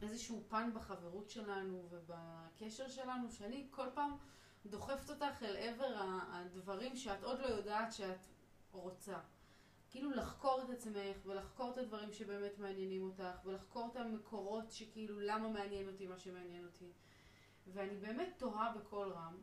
איזשהו 0.03 0.43
פן 0.49 0.71
בחברות 0.75 1.31
שלנו 1.31 1.89
ובקשר 1.91 2.89
שלנו, 2.89 3.31
שאני 3.31 3.67
כל 3.71 3.87
פעם 3.95 4.17
דוחפת 4.67 5.11
אותך 5.11 5.43
אל 5.43 5.57
עבר 5.57 5.97
הדברים 6.33 6.97
שאת 6.97 7.25
עוד 7.25 7.41
לא 7.41 7.47
יודעת 7.47 7.93
שאת 7.93 8.27
רוצה. 8.73 9.19
כאילו 9.91 10.11
לחקור 10.11 10.63
את 10.63 10.71
עצמך 10.71 11.17
ולחקור 11.25 11.73
את 11.73 11.79
הדברים 11.79 12.13
שבאמת 12.13 12.59
מעניינים 12.59 13.03
אותך 13.03 13.39
ולחקור 13.45 13.89
את 13.93 13.97
המקורות 13.97 14.71
שכאילו 14.71 15.21
למה 15.21 15.49
מעניין 15.49 15.89
אותי 15.89 16.07
מה 16.07 16.19
שמעניין 16.19 16.65
אותי. 16.65 16.93
ואני 17.67 17.97
באמת 17.97 18.29
תוהה 18.37 18.73
בקול 18.73 19.13
רם, 19.13 19.37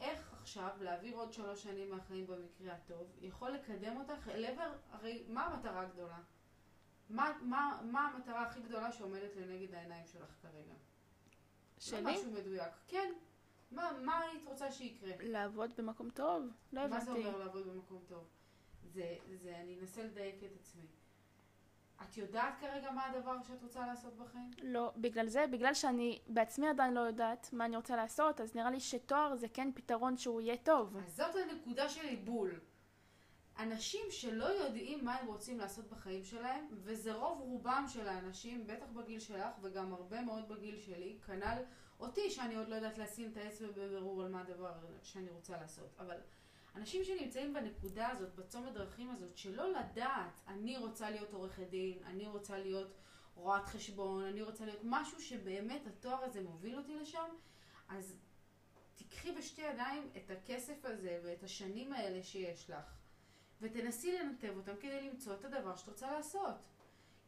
איך 0.00 0.32
עכשיו 0.32 0.68
להעביר 0.80 1.16
עוד 1.16 1.32
שלוש 1.32 1.62
שנים 1.62 1.90
מהחיים 1.90 2.26
במקרה 2.26 2.74
הטוב 2.74 3.16
יכול 3.20 3.50
לקדם 3.50 3.96
אותך 3.96 4.28
אל 4.28 4.44
עבר, 4.44 4.72
הרי 4.90 5.24
מה 5.28 5.44
המטרה 5.46 5.80
הגדולה? 5.80 6.18
מה, 7.10 7.32
מה, 7.42 7.80
מה 7.84 8.06
המטרה 8.06 8.42
הכי 8.42 8.60
גדולה 8.60 8.92
שעומדת 8.92 9.36
לנגד 9.36 9.74
העיניים 9.74 10.06
שלך 10.06 10.30
כרגע? 10.42 10.74
שלי? 11.78 12.02
לא 12.02 12.10
משהו 12.12 12.30
מדויק. 12.30 12.72
כן. 12.88 13.12
מה, 13.70 13.92
מה 14.02 14.20
היית 14.20 14.44
רוצה 14.46 14.72
שיקרה? 14.72 15.12
לעבוד 15.20 15.70
במקום 15.76 16.10
טוב? 16.10 16.46
לא 16.72 16.80
הבנתי. 16.80 16.94
מה 16.94 17.04
זה 17.04 17.10
אומר 17.10 17.38
לעבוד 17.38 17.66
במקום 17.66 18.02
טוב? 18.06 18.24
זה, 18.84 19.16
זה, 19.42 19.56
אני 19.56 19.78
אנסה 19.80 20.02
לדייק 20.04 20.44
את 20.44 20.56
עצמי. 20.60 20.86
את 22.02 22.16
יודעת 22.16 22.54
כרגע 22.60 22.90
מה 22.90 23.06
הדבר 23.06 23.42
שאת 23.42 23.62
רוצה 23.62 23.86
לעשות 23.86 24.16
בחיים? 24.16 24.50
לא, 24.62 24.92
בגלל 24.96 25.28
זה, 25.28 25.44
בגלל 25.50 25.74
שאני 25.74 26.18
בעצמי 26.26 26.68
עדיין 26.68 26.94
לא 26.94 27.00
יודעת 27.00 27.50
מה 27.52 27.64
אני 27.64 27.76
רוצה 27.76 27.96
לעשות, 27.96 28.40
אז 28.40 28.54
נראה 28.54 28.70
לי 28.70 28.80
שתואר 28.80 29.36
זה 29.36 29.48
כן 29.48 29.70
פתרון 29.74 30.16
שהוא 30.16 30.40
יהיה 30.40 30.56
טוב. 30.56 30.96
אז 30.96 31.16
זאת 31.16 31.34
הנקודה 31.36 31.88
שלי 31.88 32.16
בול. 32.16 32.60
אנשים 33.58 34.06
שלא 34.10 34.44
יודעים 34.44 35.04
מה 35.04 35.16
הם 35.16 35.26
רוצים 35.26 35.58
לעשות 35.58 35.90
בחיים 35.90 36.24
שלהם, 36.24 36.66
וזה 36.70 37.12
רוב 37.12 37.40
רובם 37.40 37.84
של 37.88 38.08
האנשים, 38.08 38.66
בטח 38.66 38.86
בגיל 38.92 39.20
שלך 39.20 39.54
וגם 39.60 39.92
הרבה 39.92 40.20
מאוד 40.20 40.48
בגיל 40.48 40.78
שלי, 40.78 41.18
כנ"ל 41.26 41.62
אותי, 42.00 42.30
שאני 42.30 42.56
עוד 42.56 42.68
לא 42.68 42.74
יודעת 42.74 42.98
לשים 42.98 43.30
את 43.32 43.36
האצבע 43.36 43.68
בבירור 43.68 44.22
על 44.22 44.28
מה 44.28 44.40
הדבר 44.40 44.72
שאני 45.02 45.30
רוצה 45.30 45.56
לעשות. 45.60 45.94
אבל 45.98 46.16
אנשים 46.76 47.04
שנמצאים 47.04 47.54
בנקודה 47.54 48.08
הזאת, 48.08 48.34
בצומת 48.34 48.72
דרכים 48.72 49.10
הזאת, 49.10 49.36
שלא 49.36 49.70
לדעת, 49.72 50.40
אני 50.48 50.78
רוצה 50.78 51.10
להיות 51.10 51.32
עורכת 51.32 51.68
דין, 51.70 51.98
אני 52.06 52.26
רוצה 52.26 52.58
להיות 52.58 52.94
רואת 53.34 53.66
חשבון, 53.66 54.24
אני 54.24 54.42
רוצה 54.42 54.64
להיות 54.64 54.80
משהו 54.84 55.20
שבאמת 55.20 55.86
התואר 55.86 56.24
הזה 56.24 56.42
מוביל 56.42 56.76
אותי 56.76 56.94
לשם, 56.94 57.28
אז 57.88 58.16
תיקחי 58.94 59.32
בשתי 59.32 59.62
ידיים 59.62 60.10
את 60.16 60.30
הכסף 60.30 60.84
הזה 60.84 61.20
ואת 61.24 61.42
השנים 61.42 61.92
האלה 61.92 62.22
שיש 62.22 62.70
לך, 62.70 62.94
ותנסי 63.60 64.18
לנתב 64.18 64.52
אותם 64.56 64.76
כדי 64.80 65.08
למצוא 65.08 65.34
את 65.34 65.44
הדבר 65.44 65.76
שאת 65.76 65.88
רוצה 65.88 66.12
לעשות. 66.12 66.54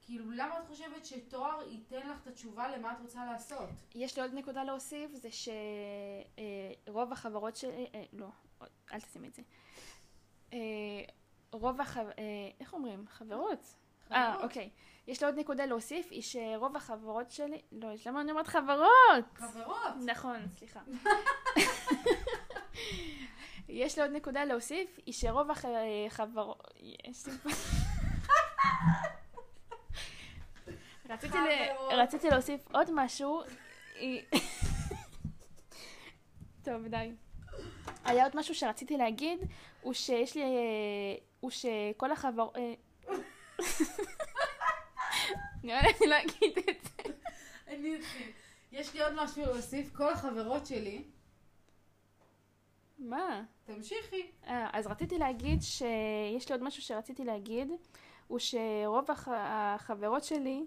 כאילו, 0.05 0.31
למה 0.31 0.59
את 0.59 0.67
חושבת 0.67 1.07
שתואר 1.07 1.63
ייתן 1.71 2.09
לך 2.09 2.23
את 2.23 2.27
התשובה 2.27 2.77
למה 2.77 2.93
את 2.93 3.01
רוצה 3.01 3.25
לעשות? 3.25 3.69
יש 3.95 4.17
לי 4.17 4.23
עוד 4.23 4.35
נקודה 4.35 4.65
להוסיף, 4.65 5.11
זה 5.15 5.29
שרוב 6.87 7.13
החברות 7.13 7.57
שלי, 7.57 7.87
אה, 7.95 8.05
לא, 8.13 8.29
אל 8.93 9.01
תשימי 9.01 9.29
את 9.29 9.35
זה. 9.35 9.43
אה, 10.53 10.59
רוב 11.53 11.81
החב... 11.81 12.07
אה, 12.19 12.25
איך 12.61 12.73
אומרים? 12.73 13.05
חברות? 13.09 13.75
אה, 14.13 14.43
אוקיי. 14.43 14.71
יש 15.07 15.23
לי 15.23 15.27
עוד 15.27 15.39
נקודה 15.39 15.67
להוסיף, 15.67 16.09
היא 16.11 16.23
שרוב 16.23 16.77
החברות 16.77 17.31
שלי... 17.31 17.63
לא, 17.73 17.93
יש 17.93 18.07
למה 18.07 18.21
אני 18.21 18.31
אומרת 18.31 18.47
חברות? 18.47 19.25
חברות! 19.35 19.93
נכון, 20.07 20.37
סליחה. 20.59 20.81
יש 23.69 23.99
לי 23.99 24.03
עוד 24.03 24.13
נקודה 24.13 24.45
להוסיף, 24.45 24.99
היא 25.07 25.15
שרוב 25.15 25.51
החברות... 25.51 26.75
יש 26.81 27.27
לי 27.27 27.33
פה... 27.33 27.51
רציתי, 31.09 31.39
ל... 31.39 31.95
רציתי 31.95 32.31
להוסיף 32.31 32.69
עוד 32.73 32.89
משהו. 32.95 33.43
טוב, 36.65 36.87
די. 36.87 37.13
היה 38.05 38.25
עוד 38.25 38.37
משהו 38.37 38.55
שרציתי 38.55 38.97
להגיד, 38.97 39.39
הוא 39.83 39.93
שיש 39.93 40.37
לי... 40.37 40.43
הוא 41.41 41.51
שכל 41.51 42.13
החברות... 42.13 42.57
נראה 45.63 45.83
לי 45.87 45.89
אני 46.01 46.07
לא 46.07 46.17
אגיד 46.21 46.59
את 46.59 46.83
זה. 46.83 47.13
אני 47.67 47.97
אתחיל. 47.97 48.31
יש 48.73 48.95
לי 48.95 49.03
עוד 49.03 49.13
משהו 49.17 49.43
להוסיף. 49.43 49.97
כל 49.97 50.13
החברות 50.13 50.67
שלי... 50.67 51.05
מה? 52.99 53.43
תמשיכי. 53.65 54.31
אז 54.47 54.87
רציתי 54.87 55.19
להגיד 55.19 55.63
שיש 55.63 56.49
לי 56.49 56.55
עוד 56.55 56.63
משהו 56.63 56.83
שרציתי 56.83 57.25
להגיד. 57.25 57.69
הוא 58.27 58.39
שרוב 58.39 59.11
הח... 59.11 59.29
החברות 59.33 60.25
שלי 60.25 60.67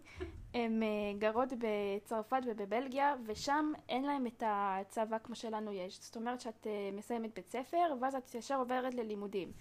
הן 0.56 0.84
אה, 0.84 0.88
גרות 1.18 1.50
בצרפת 1.58 2.42
ובבלגיה 2.46 3.16
ושם 3.26 3.72
אין 3.90 4.04
להם 4.04 4.28
את 4.28 4.44
הצבא 4.46 5.18
כמו 5.18 5.36
שלנו 5.36 5.72
יש. 5.72 6.00
זאת 6.02 6.16
אומרת 6.16 6.42
שאת 6.42 6.68
אה, 6.68 6.90
מסיימת 6.94 7.34
בית 7.36 7.48
ספר 7.48 7.94
ואז 8.02 8.16
את 8.16 8.36
ישר 8.36 8.56
עוברת 8.60 8.94
ללימודים. 8.94 9.52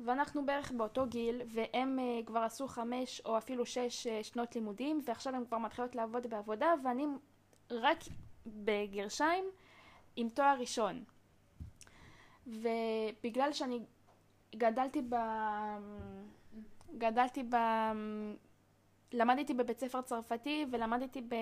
ואנחנו 0.00 0.46
בערך 0.46 0.72
באותו 0.72 1.06
גיל 1.06 1.42
והם 1.46 1.98
uh, 1.98 2.26
כבר 2.26 2.40
עשו 2.40 2.68
חמש 2.68 3.20
או 3.24 3.38
אפילו 3.38 3.66
שש 3.66 4.06
שנות 4.22 4.54
לימודים 4.54 5.00
ועכשיו 5.04 5.34
הם 5.34 5.44
כבר 5.44 5.58
מתחילות 5.58 5.94
לעבוד 5.94 6.26
בעבודה 6.26 6.74
ואני 6.84 7.06
רק 7.70 7.98
בגרשיים 8.46 9.44
עם 10.16 10.28
תואר 10.28 10.56
ראשון. 10.60 11.04
ובגלל 12.46 13.52
שאני 13.52 13.80
גדלתי 14.56 15.02
ב... 15.08 15.14
גדלתי 16.98 17.42
ב... 17.42 17.56
למדתי 19.12 19.54
בבית 19.54 19.80
ספר 19.80 20.02
צרפתי 20.02 20.66
ולמדתי 20.70 21.20
ב... 21.20 21.34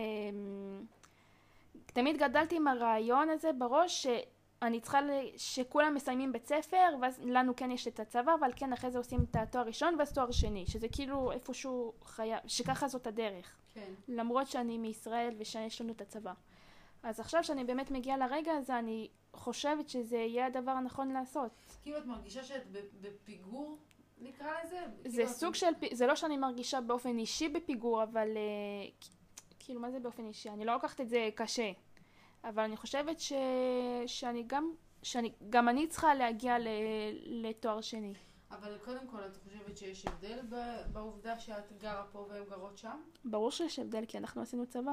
תמיד 1.87 2.17
גדלתי 2.17 2.57
עם 2.57 2.69
הרעיון 2.69 3.31
הזה 3.31 3.53
בראש 3.53 4.07
שאני 4.07 4.81
צריכה 4.81 4.99
שכולם 5.37 5.95
מסיימים 5.95 6.33
בית 6.33 6.47
ספר 6.47 6.97
ואז 7.01 7.21
לנו 7.25 7.57
כן 7.57 7.71
יש 7.71 7.89
את 7.89 8.01
הצבא 8.01 8.35
אבל 8.41 8.51
כן 8.57 8.73
אחרי 8.73 8.91
זה 8.91 8.99
עושים 8.99 9.25
את 9.31 9.37
התואר 9.37 9.67
ראשון 9.67 9.97
ואז 9.99 10.13
תואר 10.13 10.31
שני 10.31 10.67
שזה 10.67 10.87
כאילו 10.93 11.33
איפשהו 11.33 11.93
חייב 12.03 12.39
שככה 12.47 12.89
זאת 12.89 13.07
הדרך. 13.07 13.57
כן. 13.75 13.93
למרות 14.09 14.47
שאני 14.47 14.79
מישראל 14.79 15.35
ושיש 15.39 15.81
לנו 15.81 15.93
את 15.93 16.01
הצבא. 16.01 16.33
אז 17.03 17.21
עכשיו 17.21 17.45
שאני 17.45 17.65
באמת 17.65 17.91
מגיעה 17.91 18.17
לרגע 18.17 18.53
הזה 18.53 18.79
אני 18.79 19.09
חושבת 19.33 19.89
שזה 19.89 20.17
יהיה 20.17 20.47
הדבר 20.47 20.71
הנכון 20.71 21.11
לעשות. 21.13 21.51
כאילו 21.83 21.99
את 21.99 22.07
מרגישה 22.07 22.45
שאת 22.45 22.63
בפיגור 23.01 23.79
נקרא 24.19 24.47
לזה? 24.65 24.81
זה 25.05 25.17
כאילו 25.17 25.29
סוג. 25.29 25.55
של, 25.55 25.67
זה 25.93 26.07
לא 26.07 26.17
שאני 26.17 26.37
מרגישה 26.37 26.81
באופן 26.81 27.19
אישי 27.19 27.49
בפיגור, 27.49 28.03
אבל 28.03 28.29
uh, 28.35 29.09
כאילו 29.59 29.81
מה 29.81 29.91
זה 29.91 30.01
באופן 30.01 30.27
אישי? 30.27 30.49
אני 30.49 30.65
לא 30.65 30.73
לוקחת 30.73 31.01
את 31.01 31.09
זה 31.09 31.29
קשה, 31.35 31.71
אבל 32.45 32.63
אני 32.63 32.77
חושבת 32.77 33.21
ש... 33.21 33.33
שאני 34.07 34.45
גם, 34.47 34.73
שאני, 35.03 35.33
גם 35.51 35.69
אני 35.69 35.87
צריכה 35.87 36.15
להגיע 36.15 36.59
ל... 36.59 36.69
לתואר 37.23 37.81
שני. 37.81 38.15
אבל 38.51 38.79
קודם 38.85 39.07
כל, 39.07 39.19
את 39.27 39.37
חושבת 39.37 39.77
שיש 39.77 40.07
הבדל 40.07 40.39
בעובדה 40.93 41.39
שאת 41.39 41.73
גרה 41.79 42.05
פה 42.13 42.27
והן 42.29 42.45
גרות 42.45 42.79
שם? 42.79 43.03
ברור 43.25 43.51
שיש 43.51 43.79
הבדל, 43.79 44.05
כי 44.09 44.19
אנחנו 44.19 44.43
עשינו 44.43 44.67
צבא. 44.67 44.93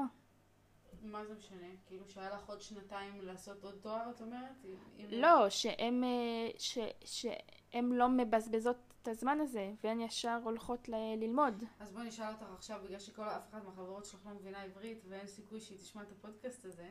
מה 1.04 1.24
זה 1.24 1.34
משנה? 1.34 1.66
כאילו 1.86 2.08
שהיה 2.08 2.30
לך 2.30 2.48
עוד 2.48 2.60
שנתיים 2.60 3.20
לעשות 3.22 3.64
עוד 3.64 3.74
תואר, 3.80 4.10
את 4.10 4.20
אומרת? 4.20 4.64
לא, 5.08 5.48
שהם, 5.50 6.04
אה, 6.04 6.50
ש, 6.58 6.78
שהם 7.04 7.92
לא 7.92 8.08
מבזבזות 8.08 8.76
את 9.02 9.08
הזמן 9.08 9.40
הזה, 9.40 9.72
והן 9.84 10.00
ישר 10.00 10.38
הולכות 10.44 10.88
ל- 10.88 11.14
ללמוד. 11.16 11.64
אז 11.80 11.92
בואי 11.92 12.08
נשאל 12.08 12.32
אותך 12.32 12.46
עכשיו, 12.56 12.80
בגלל 12.84 12.98
שכל 12.98 13.28
אף 13.28 13.48
אחת 13.50 13.64
מהחברות 13.64 14.04
שלך 14.04 14.26
לא 14.26 14.32
מבינה 14.34 14.62
עברית 14.62 15.04
ואין 15.08 15.26
סיכוי 15.26 15.60
שהיא 15.60 15.78
תשמע 15.78 16.02
את 16.02 16.12
הפודקאסט 16.12 16.64
הזה, 16.64 16.88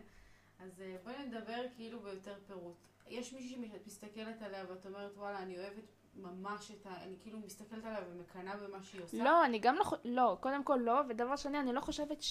אז 0.60 0.82
אה, 0.82 0.96
בואי 1.04 1.26
נדבר 1.26 1.66
כאילו 1.76 2.00
ביותר 2.00 2.36
פירוט. 2.48 2.78
יש 3.08 3.34
מישהי 3.34 3.70
שאת 3.72 3.88
מסתכלת 3.88 4.42
עליה 4.42 4.66
ואת 4.70 4.86
אומרת, 4.86 5.18
וואלה, 5.18 5.40
אני 5.40 5.60
אוהבת 5.60 5.84
ממש 6.16 6.72
את 6.72 6.86
ה... 6.86 7.04
אני 7.04 7.16
כאילו 7.20 7.40
מסתכלת 7.40 7.86
עליה 7.86 8.00
ומקנאה 8.10 8.58
במה 8.58 8.84
שהיא 8.84 9.02
עושה? 9.04 9.24
לא, 9.24 9.46
אני 9.46 9.60
גם 9.60 9.76
לא... 9.76 9.84
לא, 10.06 10.38
קודם 10.40 10.64
כל 10.64 10.80
לא, 10.82 11.02
ודבר 11.10 11.36
שני, 11.36 11.60
אני 11.60 11.74
לא 11.74 11.82
חושבת 11.82 12.22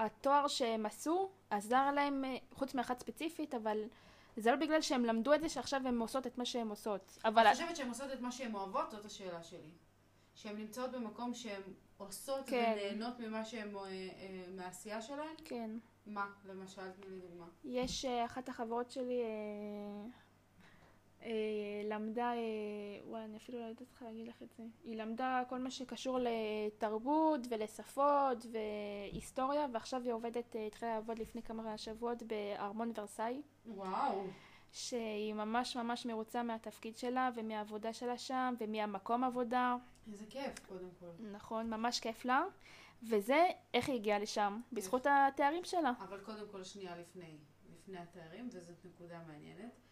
שהתואר 0.00 0.48
שהם 0.48 0.86
עשו 0.86 1.30
עזר 1.50 1.90
להם, 1.90 2.24
אה, 2.24 2.36
חוץ 2.54 2.74
מאחת 2.74 2.98
ספציפית, 2.98 3.54
אבל... 3.54 3.84
זה 4.36 4.50
לא 4.50 4.56
בגלל 4.56 4.80
שהם 4.80 5.04
למדו 5.04 5.34
את 5.34 5.40
זה 5.40 5.48
שעכשיו 5.48 5.88
הן 5.88 5.98
עושות 5.98 6.26
את 6.26 6.38
מה 6.38 6.44
שהן 6.44 6.68
עושות. 6.68 7.18
אבל... 7.24 7.46
את 7.46 7.52
חושבת 7.52 7.76
שהן 7.76 7.88
עושות 7.88 8.12
את 8.12 8.20
מה 8.20 8.32
שהן 8.32 8.54
אוהבות? 8.54 8.90
זאת 8.90 9.04
השאלה 9.04 9.42
שלי. 9.42 9.70
שהן 10.34 10.56
נמצאות 10.56 10.90
במקום 10.90 11.34
שהן 11.34 11.62
עושות 11.96 12.46
כן. 12.46 12.76
ונהנות 12.76 13.20
ממה 13.20 13.44
שהן, 13.44 13.76
אה, 13.76 13.82
אה, 13.82 14.44
מהעשייה 14.56 15.02
שלהן? 15.02 15.34
כן. 15.44 15.70
מה, 16.06 16.26
למשל, 16.44 16.90
תני 16.90 17.10
לי 17.10 17.20
דוגמה. 17.20 17.46
יש 17.64 18.04
אחת 18.04 18.48
החברות 18.48 18.90
שלי 18.90 19.22
למדה, 21.84 22.32
אה, 22.32 22.38
וואי, 23.04 23.24
אני 23.24 23.36
אפילו 23.36 23.58
לא 23.58 23.64
יודעת 23.64 23.80
איך 23.80 24.02
להגיד 24.02 24.28
לך 24.28 24.42
את 24.42 24.52
זה. 24.56 24.62
היא 24.84 24.96
למדה 24.96 25.42
כל 25.48 25.58
מה 25.58 25.70
שקשור 25.70 26.18
לתרבות 26.20 27.40
ולשפות 27.50 28.46
והיסטוריה, 28.52 29.66
ועכשיו 29.72 30.02
היא 30.04 30.12
עובדת, 30.12 30.56
אה, 30.56 30.66
התחילה 30.66 30.94
לעבוד 30.94 31.18
לפני 31.18 31.42
כמה 31.42 31.78
שבועות 31.78 32.22
בארמון 32.22 32.92
ורסאי. 32.96 33.42
וואו. 33.66 34.26
שהיא 34.72 35.34
ממש 35.34 35.76
ממש 35.76 36.06
מרוצה 36.06 36.42
מהתפקיד 36.42 36.96
שלה 36.96 37.30
ומהעבודה 37.34 37.92
שלה 37.92 38.18
שם 38.18 38.54
ומהמקום 38.60 39.24
עבודה. 39.24 39.76
איזה 40.12 40.26
כיף, 40.28 40.66
קודם 40.68 40.88
כל. 41.00 41.06
נכון, 41.32 41.70
ממש 41.70 42.00
כיף 42.00 42.24
לה. 42.24 42.44
וזה, 43.02 43.46
איך 43.74 43.88
היא 43.88 43.96
הגיעה 43.96 44.18
לשם? 44.18 44.60
בזכות 44.72 45.06
התארים 45.06 45.64
שלה. 45.64 45.92
אבל 46.00 46.20
קודם 46.20 46.44
כל, 46.52 46.64
שנייה 46.64 46.96
לפני, 46.96 47.38
לפני 47.72 47.98
התארים, 47.98 48.48
וזאת 48.52 48.84
נקודה 48.84 49.20
מעניינת. 49.26 49.87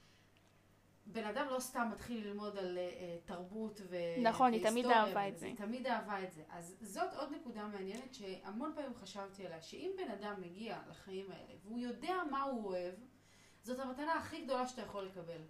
בן 1.06 1.24
אדם 1.24 1.46
לא 1.50 1.60
סתם 1.60 1.88
מתחיל 1.92 2.26
ללמוד 2.26 2.56
על 2.58 2.78
uh, 2.78 3.28
תרבות 3.28 3.80
ו... 3.88 3.96
נכון, 4.22 4.52
היא 4.52 4.68
תמיד 4.68 4.86
אהבה 4.86 5.28
את 5.28 5.38
זה. 5.38 5.46
היא 5.46 5.56
תמיד 5.56 5.86
אהבה 5.86 6.22
את 6.22 6.32
זה. 6.32 6.42
אז 6.48 6.76
זאת 6.80 7.14
עוד 7.14 7.32
נקודה 7.32 7.66
מעניינת 7.66 8.14
שהמון 8.14 8.72
פעמים 8.74 8.94
חשבתי 8.94 9.46
עליה, 9.46 9.62
שאם 9.62 9.90
בן 9.96 10.10
אדם 10.10 10.34
מגיע 10.40 10.78
לחיים 10.90 11.30
האלה 11.30 11.54
והוא 11.62 11.78
יודע 11.78 12.14
מה 12.30 12.42
הוא 12.42 12.64
אוהב, 12.66 12.94
זאת 13.62 13.80
המתנה 13.80 14.14
הכי 14.14 14.44
גדולה 14.44 14.66
שאתה 14.66 14.82
יכול 14.82 15.04
לקבל. 15.04 15.40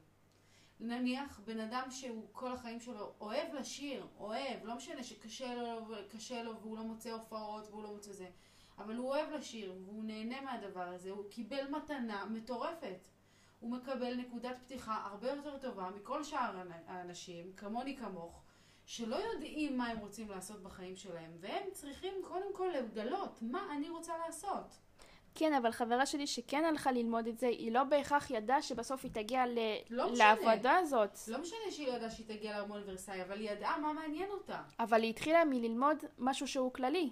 נניח 0.81 1.41
בן 1.45 1.61
אדם 1.61 1.91
שהוא 1.91 2.29
כל 2.33 2.53
החיים 2.53 2.81
שלו 2.81 3.13
אוהב 3.21 3.55
לשיר, 3.55 4.07
אוהב, 4.19 4.65
לא 4.65 4.77
משנה 4.77 5.03
שקשה 5.03 5.55
לו, 5.55 6.45
לו 6.45 6.61
והוא 6.61 6.77
לא 6.77 6.85
מוצא 6.85 7.11
הופעות 7.11 7.69
והוא 7.71 7.83
לא 7.83 7.93
מוצא 7.93 8.13
זה, 8.13 8.29
אבל 8.79 8.97
הוא 8.97 9.09
אוהב 9.09 9.31
לשיר 9.31 9.75
והוא 9.85 10.05
נהנה 10.05 10.41
מהדבר 10.41 10.89
הזה, 10.89 11.11
הוא 11.11 11.31
קיבל 11.31 11.71
מתנה 11.71 12.25
מטורפת. 12.25 12.99
הוא 13.67 13.77
מקבל 13.77 14.15
נקודת 14.15 14.57
פתיחה 14.65 15.07
הרבה 15.11 15.31
יותר 15.31 15.59
טובה 15.59 15.91
מכל 15.97 16.25
שאר 16.25 16.63
האנשים, 16.87 17.53
כמוני 17.57 17.97
כמוך, 17.97 18.43
שלא 18.87 19.17
יודעים 19.17 19.79
מה 19.79 19.87
הם 19.89 19.99
רוצים 19.99 20.31
לעשות 20.31 20.63
בחיים 20.63 20.97
שלהם, 20.97 21.31
והם 21.41 21.65
צריכים 21.73 22.15
קודם 22.25 22.55
כל 22.55 22.69
לגלות 22.79 23.39
מה 23.43 23.67
אני 23.77 23.89
רוצה 23.89 24.13
לעשות. 24.27 24.77
כן, 25.35 25.55
אבל 25.55 25.71
חברה 25.71 26.07
שלי 26.07 26.27
שכן 26.27 26.65
הלכה 26.65 26.93
ללמוד 26.93 27.27
את 27.27 27.39
זה, 27.39 27.47
היא 27.47 27.73
לא 27.73 27.85
בהכרח 27.85 28.31
ידעה 28.31 28.63
שבסוף 28.63 29.05
היא 29.05 29.13
תגיע 29.13 29.47
ל... 29.47 29.59
לא 29.91 30.13
לעבודה 30.17 30.77
הזאת. 30.77 31.19
לא 31.29 31.41
משנה 31.41 31.71
שהיא 31.71 31.89
לא 31.89 31.93
ידעה 31.93 32.11
שהיא 32.11 32.27
תגיע 32.27 32.57
לארמון 32.57 32.83
ורסאי, 32.87 33.23
אבל 33.23 33.41
היא 33.41 33.51
ידעה 33.51 33.79
מה 33.79 33.93
מעניין 33.93 34.31
אותה. 34.31 34.63
אבל 34.79 35.03
היא 35.03 35.11
התחילה 35.11 35.45
מללמוד 35.45 35.97
משהו 36.19 36.49
שהוא 36.49 36.73
כללי. 36.73 37.11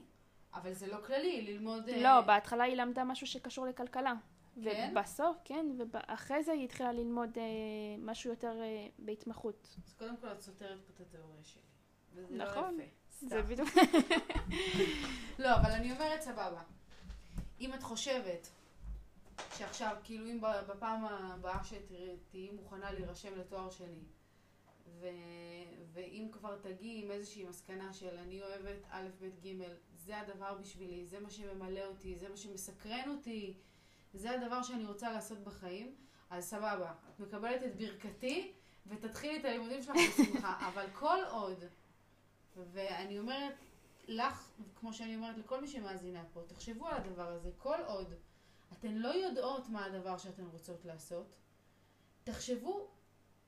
אבל 0.54 0.72
זה 0.72 0.86
לא 0.86 0.96
כללי, 1.06 1.42
ללמוד... 1.42 1.90
לא, 1.90 2.18
uh... 2.18 2.22
בהתחלה 2.22 2.64
היא 2.64 2.76
למדה 2.76 3.04
משהו 3.04 3.26
שקשור 3.26 3.66
לכלכלה. 3.66 4.12
כן? 4.62 4.92
ובסוף, 4.92 5.36
כן, 5.44 5.66
ואחרי 5.92 6.42
זה 6.42 6.52
היא 6.52 6.64
התחילה 6.64 6.92
ללמוד 6.92 7.34
uh, 7.34 7.38
משהו 7.98 8.30
יותר 8.30 8.52
uh, 8.52 8.92
בהתמחות. 8.98 9.76
אז 9.86 9.94
קודם 9.94 10.16
כל 10.16 10.32
את 10.32 10.40
סותרת 10.40 10.80
פה 10.80 10.92
את 10.94 11.00
התיאוריה 11.00 11.44
שלי. 11.44 11.62
וזה 12.14 12.36
לא 12.36 12.44
נכון. 12.44 12.76
לא 12.76 12.82
יפה. 12.82 13.28
זה 13.28 13.42
בדיוק. 13.42 13.68
לא, 15.38 15.54
אבל 15.56 15.70
אני 15.70 15.92
אומרת 15.92 16.22
סבבה. 16.22 16.62
אם 17.60 17.74
את 17.74 17.82
חושבת 17.82 18.48
שעכשיו, 19.56 19.96
כאילו 20.04 20.26
אם 20.26 20.40
בפעם 20.68 21.04
הבאה 21.04 21.64
שתהיי 21.64 22.50
מוכנה 22.50 22.92
להירשם 22.92 23.38
לתואר 23.38 23.70
שני, 23.70 24.04
ו... 25.00 25.06
ואם 25.92 26.28
כבר 26.32 26.56
תגיעי 26.56 27.04
עם 27.04 27.10
איזושהי 27.10 27.44
מסקנה 27.44 27.92
של 27.92 28.18
אני 28.18 28.42
אוהבת 28.42 28.84
א', 28.90 29.08
ב', 29.20 29.46
ג', 29.46 29.62
זה 29.96 30.20
הדבר 30.20 30.54
בשבילי, 30.54 31.06
זה 31.06 31.20
מה 31.20 31.30
שממלא 31.30 31.86
אותי, 31.86 32.16
זה 32.16 32.28
מה 32.28 32.36
שמסקרן 32.36 33.08
אותי, 33.08 33.54
זה 34.14 34.30
הדבר 34.30 34.62
שאני 34.62 34.84
רוצה 34.84 35.12
לעשות 35.12 35.38
בחיים, 35.38 35.94
אז 36.30 36.44
סבבה, 36.44 36.92
את 37.14 37.20
מקבלת 37.20 37.62
את 37.62 37.76
ברכתי 37.76 38.52
ותתחילי 38.86 39.40
את 39.40 39.44
הלימודים 39.44 39.82
שלך 39.82 39.96
בשמחה, 40.10 40.58
אבל 40.72 40.86
כל 40.92 41.18
עוד, 41.30 41.64
ואני 42.56 43.18
אומרת, 43.18 43.54
לך, 44.08 44.50
כמו 44.76 44.92
שאני 44.92 45.16
אומרת 45.16 45.38
לכל 45.38 45.60
מי 45.60 45.68
שמאזינה 45.68 46.22
פה, 46.32 46.42
תחשבו 46.46 46.86
על 46.86 46.94
הדבר 46.94 47.28
הזה. 47.28 47.50
כל 47.58 47.78
עוד 47.86 48.14
אתן 48.72 48.94
לא 48.94 49.08
יודעות 49.08 49.68
מה 49.68 49.84
הדבר 49.84 50.18
שאתן 50.18 50.44
רוצות 50.52 50.84
לעשות, 50.84 51.34
תחשבו 52.24 52.88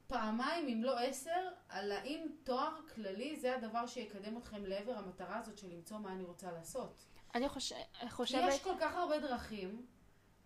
פעמיים, 0.06 0.68
אם 0.68 0.84
לא 0.84 0.98
עשר, 0.98 1.48
על 1.68 1.92
האם 1.92 2.26
תואר 2.44 2.76
כללי 2.94 3.36
זה 3.36 3.56
הדבר 3.56 3.86
שיקדם 3.86 4.36
אתכם 4.36 4.64
לעבר 4.64 4.92
המטרה 4.92 5.38
הזאת 5.38 5.58
של 5.58 5.68
למצוא 5.68 5.98
מה 5.98 6.12
אני 6.12 6.24
רוצה 6.24 6.52
לעשות. 6.52 7.04
אני 7.34 7.48
חושב, 7.48 7.76
חושבת... 8.08 8.48
יש 8.48 8.62
כל 8.62 8.74
כך 8.80 8.94
הרבה 8.94 9.18
דרכים 9.18 9.86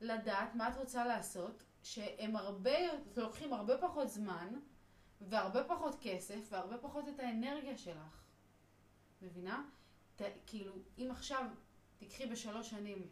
לדעת 0.01 0.55
מה 0.55 0.69
את 0.69 0.77
רוצה 0.77 1.05
לעשות, 1.05 1.63
שהם 1.83 2.37
הרבה, 2.37 2.79
לוקחים 3.17 3.53
הרבה 3.53 3.79
פחות 3.79 4.09
זמן, 4.09 4.49
והרבה 5.21 5.65
פחות 5.65 5.97
כסף, 6.01 6.49
והרבה 6.51 6.79
פחות 6.79 7.09
את 7.09 7.21
האנרגיה 7.21 7.77
שלך. 7.77 8.23
מבינה? 9.23 9.65
כאילו, 10.47 10.73
אם 10.99 11.09
עכשיו 11.11 11.45
תיקחי 11.99 12.27
בשלוש 12.27 12.71
שנים 12.71 13.09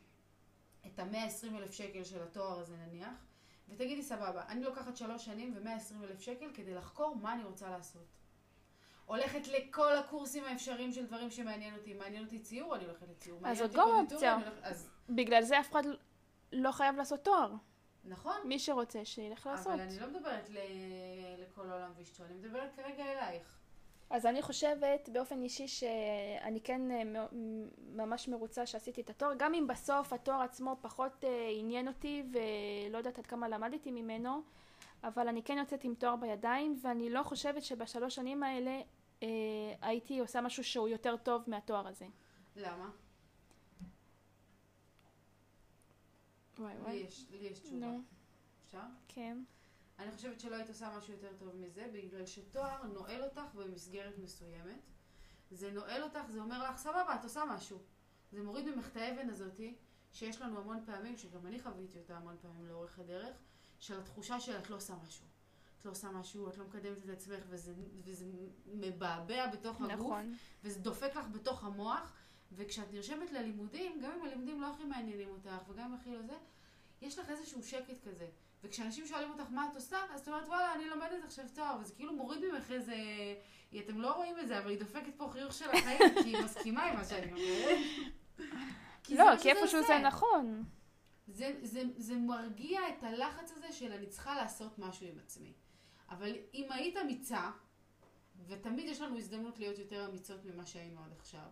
את 0.87 0.99
המאה 0.99 1.25
עשרים 1.25 1.57
אלף 1.57 1.73
שקל 1.73 2.05
של 2.05 2.23
התואר 2.23 2.61
הזה 2.61 2.77
נניח, 2.77 3.27
ותגידי 3.69 4.03
סבבה, 4.03 4.43
אני 4.49 4.63
לוקחת 4.65 4.97
שלוש 4.97 5.25
שנים 5.25 5.55
ומאה 5.57 5.75
עשרים 5.75 6.03
אלף 6.03 6.21
שקל 6.21 6.51
כדי 6.55 6.75
לחקור 6.75 7.17
מה 7.17 7.33
אני 7.35 7.45
רוצה 7.45 7.71
לעשות. 7.71 8.07
הולכת 9.07 9.49
לכל 9.49 9.97
הקורסים 9.97 10.45
האפשריים 10.45 10.93
של 10.93 11.07
דברים 11.07 11.31
שמעניין 11.31 11.75
אותי. 11.75 11.95
מעניין 11.95 12.25
אותי 12.25 12.39
ציור, 12.39 12.77
אני 12.77 12.85
הולכת 12.85 13.09
לציור. 13.11 13.41
אז 13.45 13.59
זאת 13.59 13.73
גם 13.73 13.89
אופציה. 13.89 14.39
אז... 14.63 14.91
בגלל 15.09 15.43
זה 15.43 15.61
אף 15.61 15.71
אחד 15.71 15.83
לא 16.53 16.73
חייב 16.73 16.97
לעשות 16.97 17.21
תואר. 17.25 17.55
נכון. 18.05 18.37
מי 18.45 18.59
שרוצה, 18.59 19.05
שילך 19.05 19.47
לעשות. 19.47 19.73
אבל 19.73 19.81
אני 19.81 20.01
לא 20.01 20.07
מדברת 20.07 20.51
ל... 20.51 20.59
לכל 21.43 21.71
העולם 21.71 21.93
ואשתו, 21.97 22.25
אני 22.25 22.35
מדברת 22.35 22.77
כרגע 22.77 23.05
אלייך. 23.05 23.59
אז 24.11 24.27
אני 24.27 24.43
חושבת 24.43 25.09
באופן 25.13 25.43
אישי 25.43 25.69
שאני 25.69 26.61
כן 26.61 26.91
אה, 26.91 27.27
ממש 27.95 28.29
מרוצה 28.29 28.67
שעשיתי 28.67 29.01
את 29.01 29.11
התואר, 29.11 29.33
גם 29.39 29.55
אם 29.55 29.67
בסוף 29.67 30.13
התואר 30.13 30.41
עצמו 30.41 30.77
פחות 30.81 31.25
אה, 31.25 31.49
עניין 31.59 31.89
אותי 31.89 32.23
ולא 32.33 32.99
יודעת 32.99 33.19
עד 33.19 33.27
כמה 33.27 33.49
למדתי 33.49 33.91
ממנו, 33.91 34.43
אבל 35.05 35.29
אני 35.29 35.43
כן 35.43 35.59
יוצאת 35.59 35.85
עם 35.85 35.95
תואר 35.95 36.17
בידיים 36.17 36.79
ואני 36.83 37.11
לא 37.11 37.23
חושבת 37.23 37.63
שבשלוש 37.63 38.15
שנים 38.15 38.43
האלה 38.43 38.81
אה, 39.23 39.29
הייתי 39.83 40.19
עושה 40.19 40.41
משהו 40.41 40.65
שהוא 40.65 40.89
יותר 40.89 41.17
טוב 41.17 41.43
מהתואר 41.47 41.87
הזה. 41.87 42.07
למה? 42.57 42.91
וואי 46.59 46.75
וואי. 46.77 46.93
לי 46.93 47.07
יש, 47.07 47.27
לי 47.31 47.37
יש 47.37 47.59
תשובה. 47.59 47.87
נו. 47.87 48.03
אפשר? 48.67 48.83
כן. 49.09 49.43
אני 49.99 50.13
חושבת 50.13 50.41
שלא 50.41 50.57
היית 50.57 50.69
עושה 50.69 50.97
משהו 50.97 51.13
יותר 51.13 51.33
טוב 51.39 51.57
מזה, 51.57 51.87
בגלל 51.93 52.27
שתואר 52.27 52.83
נועל 52.83 53.23
אותך 53.25 53.55
במסגרת 53.55 54.19
מסוימת. 54.19 54.81
זה 55.51 55.73
נועל 55.73 56.03
אותך, 56.03 56.31
זה 56.31 56.41
אומר 56.41 56.71
לך, 56.71 56.77
סבבה, 56.77 57.15
את 57.15 57.25
עושה 57.25 57.45
משהו. 57.45 57.79
זה 58.33 58.43
מוריד 58.43 58.75
ממך 58.75 58.89
את 58.89 58.97
האבן 58.97 59.31
הזאתי, 59.31 59.77
שיש 60.13 60.41
לנו 60.41 60.59
המון 60.59 60.83
פעמים, 60.87 61.17
שגם 61.17 61.47
אני 61.47 61.61
חוויתי 61.61 61.99
אותה 61.99 62.17
המון 62.17 62.37
פעמים 62.41 62.67
לאורך 62.67 62.99
הדרך, 62.99 63.37
של 63.81 64.01
התחושה 64.01 64.41
של 64.41 64.59
את 64.59 64.71
לא 64.71 64.77
עושה 64.77 64.95
משהו. 65.07 65.27
את 65.79 65.85
לא 65.85 65.91
עושה 65.91 66.11
משהו, 66.11 66.49
את 66.49 66.59
לא 66.59 66.65
מקדמת 66.65 67.05
את 67.05 67.09
עצמך, 67.09 67.45
וזה, 67.49 67.75
וזה 68.05 68.27
מבעבע 68.67 69.47
בתוך 69.47 69.81
הגוף, 69.81 69.93
נכון. 69.93 70.35
וזה 70.65 70.81
דופק 70.81 71.17
לך 71.17 71.27
בתוך 71.33 71.65
המוח, 71.65 72.13
וכשאת 72.53 72.93
נרשמת 72.93 73.33
ללימודים, 73.33 74.01
גם 74.01 74.11
אם 74.19 74.25
הלימודים 74.25 74.61
לא 74.61 74.67
הכי 74.67 74.85
מעניינים 74.85 75.29
אותך, 75.29 75.69
וגם 75.69 75.85
אם 75.85 75.95
הכי 75.95 76.11
לא 76.11 76.23
זה, 76.23 76.37
יש 77.03 77.19
לך 77.19 77.31
איזשהו 77.31 77.63
שקט 77.63 78.09
כזה. 78.09 78.27
וכשאנשים 78.63 79.07
שואלים 79.07 79.31
אותך 79.31 79.51
מה 79.51 79.69
את 79.71 79.75
עושה, 79.75 79.99
אז 80.15 80.21
את 80.21 80.29
אומרת 80.29 80.49
וואלה, 80.49 80.75
אני 80.75 80.85
לומדת 80.85 81.25
עכשיו 81.25 81.45
תואר, 81.55 81.77
וזה 81.81 81.95
כאילו 81.95 82.13
מוריד 82.13 82.41
ממך 82.53 82.71
איזה... 82.71 82.95
אתם 83.79 84.01
לא 84.01 84.13
רואים 84.13 84.39
את 84.39 84.49
זה, 84.49 84.59
אבל 84.59 84.71
היא 84.71 84.79
דופקת 84.79 85.15
פה 85.17 85.29
חיוך 85.33 85.53
של 85.53 85.71
החיים, 85.71 86.15
כי 86.23 86.37
היא 86.37 86.45
מסכימה 86.45 86.85
עם 86.85 86.97
מה 86.97 87.05
שאני 87.05 87.33
אומרת. 87.33 87.79
לא, 89.19 89.37
כי 89.43 89.51
איפשהו 89.51 89.83
זה 89.87 89.99
נכון. 89.99 90.65
זה, 91.27 91.53
זה, 91.63 91.83
זה 91.97 92.17
מרגיע 92.17 92.81
את 92.89 93.05
הלחץ 93.05 93.53
הזה 93.53 93.73
של 93.73 93.93
אני 93.93 94.07
צריכה 94.07 94.35
לעשות 94.35 94.79
משהו 94.79 95.07
עם 95.07 95.19
עצמי. 95.19 95.53
אבל 96.11 96.37
אם 96.55 96.67
היית 96.73 96.97
אמיצה, 96.97 97.51
ותמיד 98.47 98.89
יש 98.89 99.01
לנו 99.01 99.19
הזדמנות 99.19 99.59
להיות 99.59 99.79
יותר 99.79 100.07
אמיצות 100.07 100.45
ממה 100.45 100.67
שהיינו 100.67 101.01
עד 101.05 101.13
עכשיו, 101.13 101.47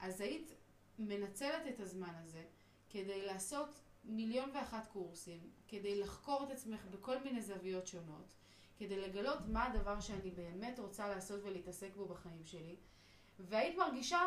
אז 0.00 0.20
היית 0.20 0.52
מנצלת 0.98 1.66
את 1.68 1.80
הזמן 1.80 2.14
הזה 2.22 2.44
כדי 2.90 3.26
לעשות 3.26 3.80
מיליון 4.04 4.50
ואחת 4.54 4.86
קורסים 4.86 5.50
כדי 5.68 6.00
לחקור 6.00 6.44
את 6.44 6.50
עצמך 6.50 6.86
בכל 6.90 7.18
מיני 7.18 7.42
זוויות 7.42 7.86
שונות, 7.86 8.34
כדי 8.76 8.96
לגלות 8.96 9.38
מה 9.48 9.64
הדבר 9.64 10.00
שאני 10.00 10.30
באמת 10.30 10.78
רוצה 10.78 11.08
לעשות 11.08 11.40
ולהתעסק 11.44 11.96
בו 11.96 12.06
בחיים 12.06 12.44
שלי, 12.44 12.76
והיית 13.38 13.78
מרגישה 13.78 14.20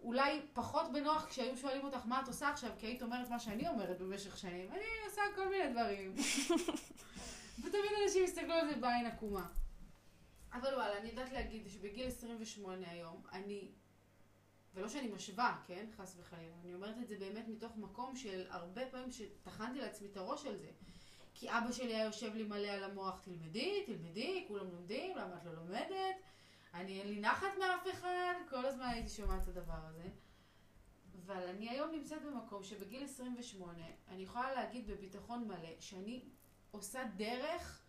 אולי 0.00 0.40
פחות 0.52 0.92
בנוח 0.92 1.26
כשהיו 1.28 1.56
שואלים 1.56 1.84
אותך 1.84 2.06
מה 2.06 2.20
את 2.22 2.28
עושה 2.28 2.48
עכשיו, 2.48 2.70
כי 2.78 2.86
היית 2.86 3.02
אומרת 3.02 3.30
מה 3.30 3.38
שאני 3.38 3.68
אומרת 3.68 3.98
במשך 3.98 4.36
שנים, 4.36 4.72
אני 4.72 4.84
עושה 5.08 5.22
כל 5.36 5.48
מיני 5.48 5.72
דברים. 5.72 6.14
ותמיד 7.58 7.92
אנשים 8.04 8.24
יסתכלו 8.24 8.52
על 8.52 8.68
זה 8.68 8.76
בעין 8.76 9.06
עקומה. 9.06 9.46
אבל 10.52 10.74
וואלה, 10.74 10.98
אני 10.98 11.08
יודעת 11.08 11.32
להגיד 11.32 11.68
שבגיל 11.68 12.06
28 12.06 12.90
היום, 12.90 13.22
אני 13.32 13.72
ולא 14.74 14.88
שאני 14.88 15.08
משווה, 15.08 15.60
כן? 15.66 15.86
חס 15.96 16.16
וחלילה. 16.20 16.54
אני 16.64 16.74
אומרת 16.74 16.98
את 16.98 17.08
זה 17.08 17.16
באמת 17.18 17.48
מתוך 17.48 17.76
מקום 17.76 18.16
של 18.16 18.46
הרבה 18.50 18.86
פעמים 18.90 19.10
שטחנתי 19.10 19.78
לעצמי 19.78 20.08
את 20.08 20.16
הראש 20.16 20.46
על 20.46 20.56
זה. 20.56 20.70
כי 21.34 21.50
אבא 21.50 21.72
שלי 21.72 21.94
היה 21.94 22.04
יושב 22.04 22.34
לי 22.34 22.42
מלא 22.42 22.68
על 22.68 22.84
המוח, 22.84 23.20
תלמדי, 23.20 23.82
תלמדי, 23.86 24.44
כולם 24.48 24.70
לומדים, 24.70 25.16
למה 25.16 25.36
את 25.36 25.44
לא 25.44 25.54
לומדת? 25.54 26.16
אני 26.74 27.00
אין 27.00 27.08
לי 27.08 27.20
נחת 27.20 27.58
מאף 27.58 27.86
אחד, 27.90 28.34
כל 28.50 28.66
הזמן 28.66 28.86
הייתי 28.86 29.08
שומעת 29.08 29.42
את 29.42 29.48
הדבר 29.48 29.86
הזה. 29.86 30.08
אבל 31.26 31.48
אני 31.48 31.68
היום 31.70 31.90
נמצאת 31.90 32.22
במקום 32.22 32.62
שבגיל 32.62 33.04
28, 33.04 33.78
אני 34.08 34.22
יכולה 34.22 34.54
להגיד 34.54 34.86
בביטחון 34.86 35.48
מלא 35.48 35.80
שאני 35.80 36.22
עושה 36.70 37.04
דרך 37.16 37.82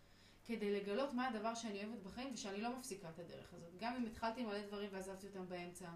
כדי 0.46 0.80
לגלות 0.80 1.14
מה 1.14 1.28
הדבר 1.28 1.56
שאני 1.56 1.86
אוהבת 1.86 2.04
בחיים 2.04 2.34
ושאני 2.34 2.62
לא 2.62 2.78
מפסיקה 2.78 3.10
את 3.10 3.20
הדרך 3.20 3.54
הזאת. 3.54 3.78
גם 3.78 3.96
אם 3.96 4.06
התחלתי 4.06 4.46
מלא 4.46 4.62
דברים 4.68 4.90
ועזבתי 4.94 5.28
אותם 5.28 5.50
באמצע, 5.50 5.90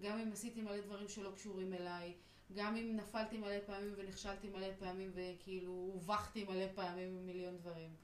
גם 0.00 0.18
אם 0.18 0.32
עשיתי 0.32 0.62
מלא 0.62 0.80
דברים 0.80 1.08
שלא 1.08 1.30
קשורים 1.30 1.72
אליי, 1.72 2.14
גם 2.52 2.76
אם 2.76 2.96
נפלתי 2.96 3.38
מלא 3.38 3.60
פעמים 3.66 3.92
ונכשלתי 3.96 4.48
מלא 4.48 4.66
פעמים 4.78 5.10
וכאילו 5.14 5.72
הובכתי 5.72 6.44
מלא 6.44 6.66
פעמים 6.74 7.16
עם 7.16 7.26
מיליון 7.26 7.56
דברים. 7.56 7.94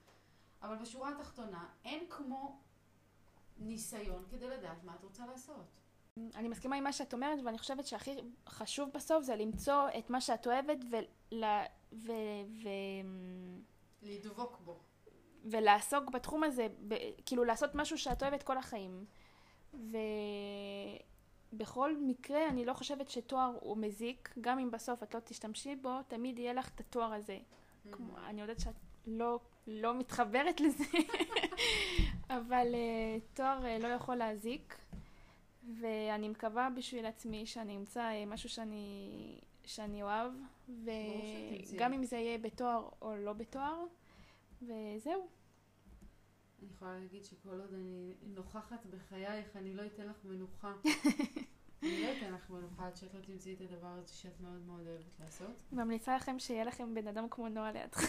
אבל 0.61 0.75
בשורה 0.75 1.11
התחתונה, 1.11 1.69
אין 1.85 2.03
כמו 2.09 2.59
ניסיון 3.57 4.25
כדי 4.29 4.47
לדעת 4.47 4.83
מה 4.83 4.95
את 4.95 5.03
רוצה 5.03 5.25
לעשות. 5.25 5.65
אני 6.35 6.47
מסכימה 6.47 6.75
עם 6.75 6.83
מה 6.83 6.93
שאת 6.93 7.13
אומרת, 7.13 7.39
ואני 7.45 7.57
חושבת 7.57 7.87
שהכי 7.87 8.15
חשוב 8.47 8.89
בסוף 8.93 9.23
זה 9.23 9.35
למצוא 9.35 9.87
את 9.97 10.09
מה 10.09 10.21
שאת 10.21 10.47
אוהבת 10.47 10.77
ול... 10.91 11.03
ו... 11.93 12.11
ו... 12.63 12.69
לדבוק 14.01 14.59
בו. 14.65 14.79
ולעסוק 15.45 16.09
בתחום 16.09 16.43
הזה, 16.43 16.67
ב... 16.87 16.95
כאילו 17.25 17.43
לעשות 17.43 17.75
משהו 17.75 17.97
שאת 17.97 18.23
אוהבת 18.23 18.43
כל 18.43 18.57
החיים. 18.57 19.05
ובכל 21.53 21.97
מקרה 21.97 22.49
אני 22.49 22.65
לא 22.65 22.73
חושבת 22.73 23.09
שתואר 23.09 23.57
הוא 23.59 23.77
מזיק, 23.77 24.33
גם 24.41 24.59
אם 24.59 24.71
בסוף 24.71 25.03
את 25.03 25.15
לא 25.15 25.19
תשתמשי 25.19 25.75
בו, 25.75 25.91
תמיד 26.07 26.39
יהיה 26.39 26.53
לך 26.53 26.69
את 26.75 26.79
התואר 26.79 27.13
הזה. 27.13 27.37
Mm-hmm. 27.37 27.91
כמו, 27.91 28.17
אני 28.25 28.41
יודעת 28.41 28.59
שאת 28.59 28.75
לא, 29.07 29.39
לא 29.67 29.99
מתחברת 29.99 30.59
לזה, 30.61 30.83
אבל 32.37 32.67
uh, 32.71 33.35
תואר 33.35 33.59
uh, 33.61 33.83
לא 33.83 33.87
יכול 33.87 34.15
להזיק. 34.15 34.75
ואני 35.79 36.29
מקווה 36.29 36.69
בשביל 36.69 37.05
עצמי 37.05 37.45
שאני 37.45 37.75
אמצא 37.75 38.01
אה, 38.01 38.25
משהו 38.25 38.49
שאני, 38.49 39.09
שאני 39.65 40.03
אוהב, 40.03 40.31
וגם 40.69 41.93
אם 41.93 42.03
זה 42.03 42.17
יהיה 42.17 42.37
בתואר 42.37 42.89
או 43.01 43.15
לא 43.15 43.33
בתואר, 43.33 43.85
וזהו. 44.61 45.27
אני 46.61 46.69
יכולה 46.69 46.99
להגיד 46.99 47.25
שכל 47.25 47.49
עוד 47.49 47.73
אני 47.73 48.13
נוכחת 48.21 48.85
בחייך, 48.85 49.55
אני 49.55 49.73
לא 49.73 49.85
אתן 49.85 50.07
לך 50.07 50.25
מנוחה. 50.25 50.73
אני 51.83 52.03
לא 52.03 52.07
אתן 52.17 52.33
לך 52.33 52.49
מנוחה 52.49 52.87
עד 52.87 52.95
שאת 52.95 53.13
לא 53.13 53.19
תמצאי 53.19 53.53
את 53.53 53.61
הדבר 53.61 53.87
הזה 53.87 54.13
שאת 54.13 54.41
מאוד 54.41 54.61
מאוד 54.65 54.87
אוהבת 54.87 55.19
לעשות. 55.19 55.63
ממליצה 55.71 56.15
לכם 56.15 56.39
שיהיה 56.39 56.63
לכם 56.63 56.95
בן 56.95 57.07
אדם 57.07 57.27
כמו 57.29 57.49
נועה 57.49 57.71
לידך. 57.71 57.99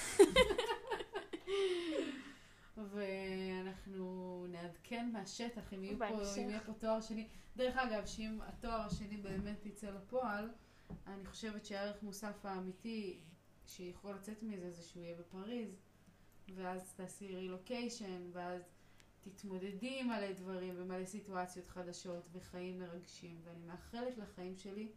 ואנחנו 2.93 4.47
נעדכן 4.49 5.11
מהשטח 5.13 5.73
אם, 5.73 5.97
פה, 5.99 6.05
אם 6.37 6.51
יהיה 6.51 6.61
פה 6.61 6.73
תואר 6.73 7.01
שני. 7.01 7.29
דרך 7.57 7.77
אגב, 7.77 8.07
שאם 8.07 8.39
התואר 8.43 8.81
השני 8.81 9.17
באמת 9.17 9.67
יצא 9.67 9.91
לפועל, 9.91 10.51
אני 11.07 11.27
חושבת 11.27 11.65
שהערך 11.65 12.03
מוסף 12.03 12.47
האמיתי 12.47 13.21
שיכול 13.67 14.15
לצאת 14.15 14.43
מזה 14.43 14.71
זה 14.71 14.83
שהוא 14.83 15.03
יהיה 15.03 15.17
בפריז, 15.17 15.77
ואז 16.55 16.93
תעשי 16.97 17.27
רילוקיישן, 17.37 18.31
ואז 18.33 18.63
תתמודדי 19.21 20.01
עם 20.01 20.09
מלא 20.09 20.33
דברים 20.33 20.75
ומלא 20.77 21.05
סיטואציות 21.05 21.67
חדשות 21.67 22.29
וחיים 22.33 22.79
מרגשים. 22.79 23.41
ואני 23.45 23.65
מאחלת 23.67 24.19
לחיים 24.19 24.57
שלי 24.57 24.89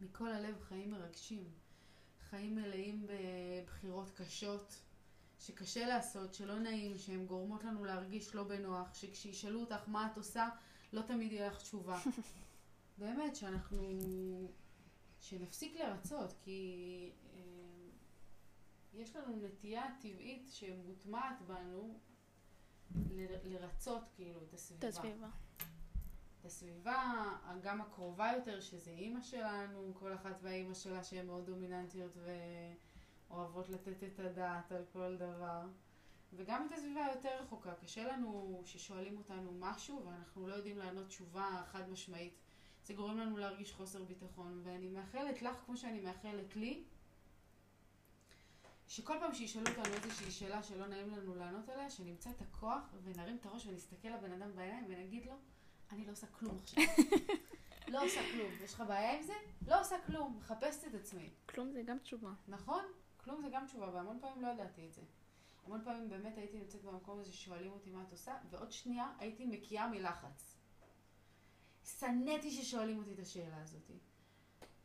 מכל 0.00 0.28
הלב 0.28 0.60
חיים 0.68 0.90
מרגשים. 0.90 1.44
חיים 2.30 2.54
מלאים 2.54 3.06
בבחירות 3.06 4.10
קשות, 4.14 4.80
שקשה 5.38 5.86
לעשות, 5.86 6.34
שלא 6.34 6.58
נעים, 6.58 6.98
שהן 6.98 7.26
גורמות 7.26 7.64
לנו 7.64 7.84
להרגיש 7.84 8.34
לא 8.34 8.42
בנוח, 8.44 8.94
שכשישאלו 8.94 9.60
אותך 9.60 9.88
מה 9.88 10.08
את 10.12 10.16
עושה, 10.16 10.48
לא 10.92 11.02
תמיד 11.02 11.32
יהיה 11.32 11.46
לך 11.48 11.62
תשובה. 11.62 12.00
באמת, 12.98 13.36
שאנחנו... 13.36 13.98
שנפסיק 15.20 15.76
לרצות, 15.80 16.34
כי 16.44 17.10
יש 18.96 19.16
לנו 19.16 19.36
נטייה 19.36 19.84
טבעית 20.00 20.48
שמוטמעת 20.50 21.42
בנו 21.46 21.98
ל- 23.10 23.52
לרצות 23.54 24.08
כאילו 24.14 24.40
את 24.42 24.54
הסביבה. 24.54 24.88
את 24.88 24.94
הסביבה. 24.94 25.28
את 26.40 26.44
הסביבה, 26.44 27.24
גם 27.62 27.80
הקרובה 27.80 28.32
יותר, 28.36 28.60
שזה 28.60 28.90
אימא 28.90 29.22
שלנו, 29.22 29.94
כל 29.94 30.14
אחת 30.14 30.38
והאימא 30.42 30.74
שלה 30.74 31.04
שהן 31.04 31.26
מאוד 31.26 31.46
דומיננטיות 31.46 32.12
ואוהבות 33.30 33.68
לתת 33.68 34.04
את 34.04 34.18
הדעת 34.20 34.72
על 34.72 34.84
כל 34.92 35.16
דבר. 35.16 35.62
וגם 36.32 36.66
את 36.66 36.72
הסביבה 36.72 37.04
היותר 37.06 37.42
רחוקה. 37.42 37.74
קשה 37.74 38.04
לנו 38.12 38.62
ששואלים 38.64 39.18
אותנו 39.18 39.52
משהו 39.58 40.06
ואנחנו 40.06 40.46
לא 40.48 40.54
יודעים 40.54 40.78
לענות 40.78 41.06
תשובה 41.06 41.62
חד 41.66 41.90
משמעית. 41.90 42.34
זה 42.84 42.94
גורם 42.94 43.18
לנו 43.18 43.36
להרגיש 43.36 43.72
חוסר 43.72 44.04
ביטחון, 44.04 44.60
ואני 44.64 44.88
מאחלת 44.88 45.42
לך, 45.42 45.56
כמו 45.66 45.76
שאני 45.76 46.00
מאחלת 46.00 46.56
לי, 46.56 46.84
שכל 48.94 49.16
פעם 49.20 49.34
שישאלו 49.34 49.66
אותנו 49.70 49.94
איזושהי 49.94 50.30
שאלה 50.30 50.62
שלא 50.62 50.86
נעים 50.86 51.10
לנו 51.10 51.34
לענות 51.34 51.68
עליה, 51.68 51.90
שנמצא 51.90 52.30
את 52.30 52.42
הכוח 52.42 52.94
ונרים 53.04 53.36
את 53.36 53.46
הראש 53.46 53.66
ונסתכל 53.66 54.08
לבן 54.08 54.32
אדם 54.32 54.56
בעיניים 54.56 54.84
ונגיד 54.88 55.26
לו, 55.26 55.32
אני 55.92 56.06
לא 56.06 56.12
עושה 56.12 56.26
כלום 56.26 56.58
עכשיו. 56.62 56.84
לא 57.92 58.04
עושה 58.04 58.20
כלום. 58.32 58.50
יש 58.64 58.74
לך 58.74 58.82
בעיה 58.88 59.16
עם 59.16 59.22
זה? 59.22 59.32
לא 59.66 59.80
עושה 59.80 59.96
כלום. 60.06 60.36
מחפשת 60.38 60.84
את 60.84 60.94
עצמי. 60.94 61.30
כלום 61.46 61.70
זה 61.70 61.82
גם 61.82 61.98
תשובה. 61.98 62.32
נכון? 62.48 62.84
כלום 63.16 63.42
זה 63.42 63.48
גם 63.52 63.66
תשובה, 63.66 63.90
והמון 63.94 64.18
פעמים 64.20 64.42
לא 64.42 64.48
ידעתי 64.48 64.86
את 64.86 64.94
זה. 64.94 65.02
המון 65.64 65.84
פעמים 65.84 66.08
באמת 66.08 66.38
הייתי 66.38 66.58
נמצאת 66.58 66.82
במקום 66.82 67.20
הזה 67.20 67.32
ששואלים 67.32 67.72
אותי 67.72 67.90
מה 67.90 68.02
את 68.02 68.12
עושה, 68.12 68.36
ועוד 68.50 68.72
שנייה 68.72 69.12
הייתי 69.18 69.46
מקיאה 69.46 69.88
מלחץ. 69.88 70.56
שנאתי 71.84 72.50
ששואלים 72.50 72.98
אותי 72.98 73.12
את 73.12 73.18
השאלה 73.18 73.62
הזאת. 73.62 73.90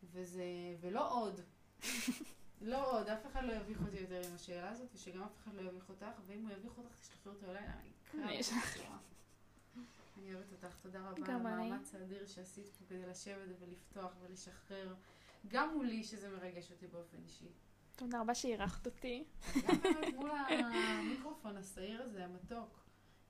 וזה, 0.03 0.43
ולא 0.81 1.13
עוד. 1.13 1.41
לא 2.61 2.91
עוד, 2.91 3.09
אף 3.09 3.25
אחד 3.25 3.43
לא 3.43 3.53
יביך 3.53 3.81
אותי 3.81 3.97
יותר 3.97 4.21
עם 4.27 4.35
השאלה 4.35 4.69
הזאת, 4.69 4.87
ושגם 4.93 5.23
אף 5.23 5.37
אחד 5.43 5.53
לא 5.55 5.61
יביך 5.61 5.89
אותך, 5.89 6.19
ואם 6.27 6.41
הוא 6.41 6.51
יביך 6.51 6.77
אותך, 6.77 6.95
תשלחי 7.01 7.29
אותו 7.29 7.51
אליי, 7.51 7.63
אני 7.63 7.91
אקרא 8.41 8.97
אני 10.17 10.35
אוהבת 10.35 10.51
אותך, 10.51 10.79
תודה 10.81 10.99
רבה 11.09 11.25
על 11.25 11.31
המאמץ 11.31 11.95
האדיר 11.95 12.27
שעשית 12.27 12.67
פה 12.67 12.85
כדי 12.89 13.05
לשבת 13.05 13.55
ולפתוח 13.59 14.11
ולשחרר, 14.21 14.93
גם 15.47 15.73
מולי, 15.73 16.03
שזה 16.03 16.29
מרגש 16.29 16.71
אותי 16.71 16.87
באופן 16.87 17.17
אישי. 17.23 17.45
תודה 17.95 18.21
רבה 18.21 18.35
שאירחת 18.35 18.85
אותי. 18.85 19.23
גם 19.67 19.81
באמת 19.81 20.13
מול 20.15 20.31
המיקרופון 20.31 21.57
השעיר 21.57 22.01
הזה, 22.01 22.25
המתוק, 22.25 22.79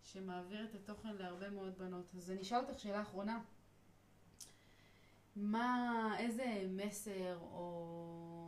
שמעביר 0.03 0.65
את 0.65 0.75
התוכן 0.75 1.15
להרבה 1.15 1.49
מאוד 1.49 1.77
בנות. 1.77 2.05
אז 2.17 2.31
אני 2.31 2.41
אשאל 2.41 2.57
אותך 2.57 2.79
שאלה 2.79 3.01
אחרונה. 3.01 3.41
מה, 5.35 6.15
איזה 6.19 6.65
מסר 6.69 7.37
או, 7.37 8.38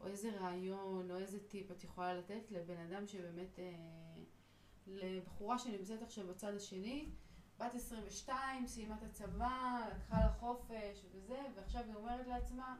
או 0.00 0.06
איזה 0.06 0.30
רעיון 0.40 1.10
או 1.10 1.16
איזה 1.16 1.48
טיפ 1.48 1.70
את 1.70 1.84
יכולה 1.84 2.14
לתת 2.14 2.50
לבן 2.50 2.78
אדם 2.78 3.06
שבאמת, 3.06 3.58
אה, 3.58 3.74
לבחורה 4.86 5.58
שנמצאת 5.58 6.02
עכשיו 6.02 6.26
בצד 6.26 6.54
השני, 6.54 7.08
בת 7.58 7.74
22, 7.74 8.66
סיימה 8.66 8.96
את 8.96 9.02
הצבא, 9.02 9.88
לקחה 9.96 10.20
לה 10.20 10.32
חופש 10.32 11.04
וזה, 11.12 11.40
ועכשיו 11.54 11.84
היא 11.84 11.94
אומרת 11.94 12.26
לעצמה, 12.26 12.76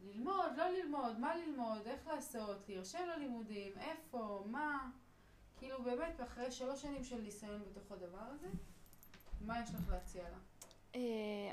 ללמוד, 0.00 0.52
לא 0.56 0.68
ללמוד, 0.68 1.18
מה 1.18 1.36
ללמוד, 1.36 1.86
איך 1.86 2.06
לעשות, 2.06 2.68
להירשם 2.68 3.06
ללימודים, 3.16 3.72
איפה, 3.78 4.44
מה, 4.46 4.90
כאילו 5.56 5.82
באמת 5.82 6.20
אחרי 6.20 6.50
שלוש 6.50 6.82
שנים 6.82 7.04
של 7.04 7.20
ניסיון 7.20 7.62
בתוך 7.64 7.92
הדבר 7.92 8.18
הזה, 8.20 8.48
מה 9.40 9.62
יש 9.62 9.70
לך 9.74 9.88
להציע 9.88 10.22
לה? 10.22 10.38
Uh, 10.92 10.96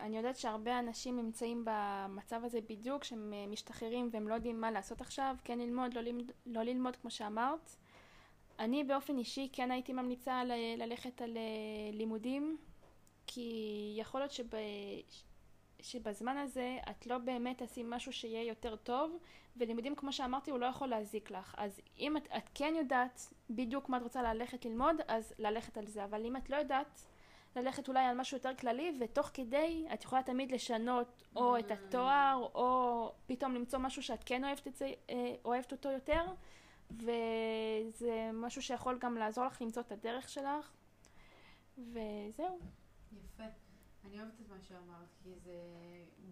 אני 0.02 0.17
יודעת 0.17 0.38
שהרבה 0.38 0.80
אנשים 0.80 1.17
נמצאים 1.17 1.65
במצב 1.65 2.41
הזה 2.43 2.60
בדיוק, 2.62 3.04
שהם 3.04 3.34
uh, 3.34 3.52
משתחררים 3.52 4.10
והם 4.12 4.28
לא 4.28 4.34
יודעים 4.34 4.62
מה 4.62 4.71
לעשות 4.71 5.02
עכשיו, 5.02 5.36
כן 5.43 5.60
ללמוד, 5.60 5.93
לא, 5.93 6.02
ללמוד, 6.02 6.32
לא 6.45 6.63
ללמוד 6.63 6.95
כמו 6.95 7.12
שאמרת. 7.12 7.76
אני 8.60 8.84
באופן 8.84 9.17
אישי 9.17 9.50
כן 9.54 9.71
הייתי 9.71 9.93
ממליצה 9.93 10.43
ל- 10.43 10.78
ללכת 10.78 11.21
על 11.21 11.38
uh, 11.38 11.95
לימודים, 11.95 12.58
כי 13.28 13.93
יכול 13.97 14.21
להיות 14.21 14.32
שב... 14.32 14.45
שבזמן 15.80 16.38
הזה 16.38 16.78
את 16.89 17.08
לא 17.08 17.17
באמת 17.17 17.58
תעשי 17.58 17.84
משהו 17.86 18.13
שיהיה 18.13 18.43
יותר 18.43 18.76
טוב, 18.76 19.17
ולימודים 19.58 19.95
כמו 19.95 20.13
שאמרתי 20.13 20.52
הוא 20.52 20.60
לא 20.60 20.65
יכול 20.65 20.88
להזיק 20.88 21.32
לך. 21.32 21.56
אז 21.58 21.82
אם 22.00 22.17
את, 22.17 22.28
את 22.38 22.50
כן 22.54 22.73
יודעת 22.78 23.34
בדיוק 23.50 23.89
מה 23.89 23.97
את 23.97 24.02
רוצה 24.02 24.34
ללכת 24.34 24.65
ללמוד, 24.65 24.95
אז 25.08 25.34
ללכת 25.39 25.78
על 25.78 25.88
זה. 25.88 26.04
אבל 26.04 26.26
אם 26.26 26.38
את 26.38 26.50
לא 26.50 26.56
יודעת, 26.56 27.06
ללכת 27.58 27.88
אולי 27.88 28.06
על 28.06 28.17
משהו 28.17 28.38
יותר 28.38 28.56
כללי, 28.56 28.98
ותוך 29.00 29.30
כדי 29.34 29.86
את 29.93 30.04
יכולה 30.04 30.24
תמיד 30.24 30.52
לשנות 30.52 31.24
או 31.36 31.60
את 31.60 31.72
התואר, 31.72 32.50
או 32.56 33.12
פתאום 33.26 33.56
למצוא 33.56 33.80
משהו 33.80 34.04
שאת 34.04 34.24
כן 34.26 34.43
אוהבת, 34.43 34.67
את 34.67 34.76
זה, 34.76 34.91
אה, 35.10 35.36
אוהבת 35.46 35.72
אותו 35.72 35.89
יותר, 35.89 36.24
וזה 36.91 38.30
משהו 38.34 38.62
שיכול 38.62 38.98
גם 39.00 39.17
לעזור 39.17 39.46
לך 39.46 39.62
למצוא 39.62 39.82
את 39.82 39.91
הדרך 39.91 40.30
שלך, 40.30 40.72
וזהו. 41.78 42.60
יפה. 43.12 43.43
אני 44.06 44.20
אוהבת 44.20 44.41
את 44.41 44.50
מה 44.50 44.62
שאמרת, 44.62 45.13
כי 45.24 45.30
זה 45.36 45.58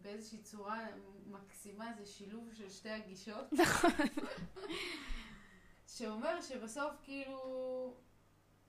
באיזושהי 0.02 0.38
צורה 0.38 0.88
מקסימה, 1.28 1.94
זה 1.98 2.06
שילוב 2.06 2.54
של 2.54 2.70
שתי 2.70 2.90
הגישות. 2.90 3.54
נכון. 3.54 3.90
שאומר 5.98 6.42
שבסוף 6.42 6.94
כאילו, 7.04 7.94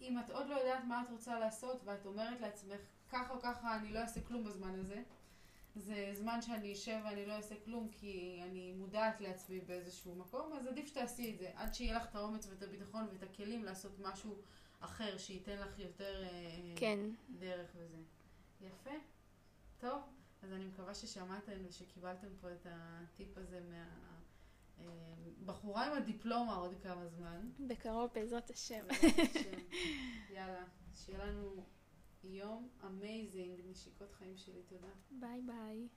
אם 0.00 0.18
את 0.18 0.30
עוד 0.30 0.48
לא 0.48 0.54
יודעת 0.54 0.84
מה 0.84 1.02
את 1.02 1.10
רוצה 1.10 1.38
לעשות, 1.38 1.80
ואת 1.84 2.06
אומרת 2.06 2.40
לעצמך, 2.40 2.80
ככה 3.08 3.34
או 3.34 3.40
ככה 3.40 3.76
אני 3.76 3.92
לא 3.92 3.98
אעשה 3.98 4.20
כלום 4.20 4.44
בזמן 4.44 4.80
הזה, 4.80 5.02
זה 5.76 6.10
זמן 6.14 6.42
שאני 6.42 6.72
אשב 6.72 6.98
ואני 7.04 7.26
לא 7.26 7.32
אעשה 7.32 7.54
כלום 7.64 7.88
כי 7.92 8.40
אני 8.42 8.72
מודעת 8.72 9.20
לעצמי 9.20 9.60
באיזשהו 9.60 10.14
מקום, 10.14 10.52
אז 10.52 10.66
עדיף 10.66 10.86
שתעשי 10.86 11.32
את 11.34 11.38
זה. 11.38 11.50
עד 11.54 11.74
שיהיה 11.74 11.96
לך 11.96 12.10
את 12.10 12.14
האומץ 12.14 12.46
ואת 12.46 12.62
הביטחון 12.62 13.06
ואת 13.12 13.22
הכלים 13.22 13.64
לעשות 13.64 13.92
משהו 13.98 14.34
אחר, 14.80 15.18
שייתן 15.18 15.58
לך 15.58 15.78
יותר 15.78 16.24
אה, 16.24 16.28
כן. 16.76 16.98
דרך 17.38 17.70
וזה. 17.74 17.98
יפה. 18.60 18.90
טוב, 19.78 20.02
אז 20.42 20.52
אני 20.52 20.64
מקווה 20.64 20.94
ששמעתם 20.94 21.52
ושקיבלתם 21.68 22.28
פה 22.40 22.52
את 22.52 22.66
הטיפ 22.70 23.38
הזה 23.38 23.60
מהבחורה 24.78 25.86
עם 25.86 25.92
הדיפלומה 25.92 26.54
עוד 26.54 26.74
כמה 26.82 27.08
זמן. 27.08 27.50
בקרוב, 27.66 28.10
בעזרת 28.14 28.50
השם. 28.50 28.84
בעזרת 28.88 29.36
השם. 29.36 29.58
יאללה, 30.34 30.64
שיהיה 30.94 31.26
לנו 31.26 31.64
יום 32.24 32.68
amazing, 32.86 33.60
נשיקות 33.70 34.12
חיים 34.12 34.36
שלי, 34.36 34.62
תודה. 34.68 34.88
bye 35.10 35.42
bye. 35.42 35.88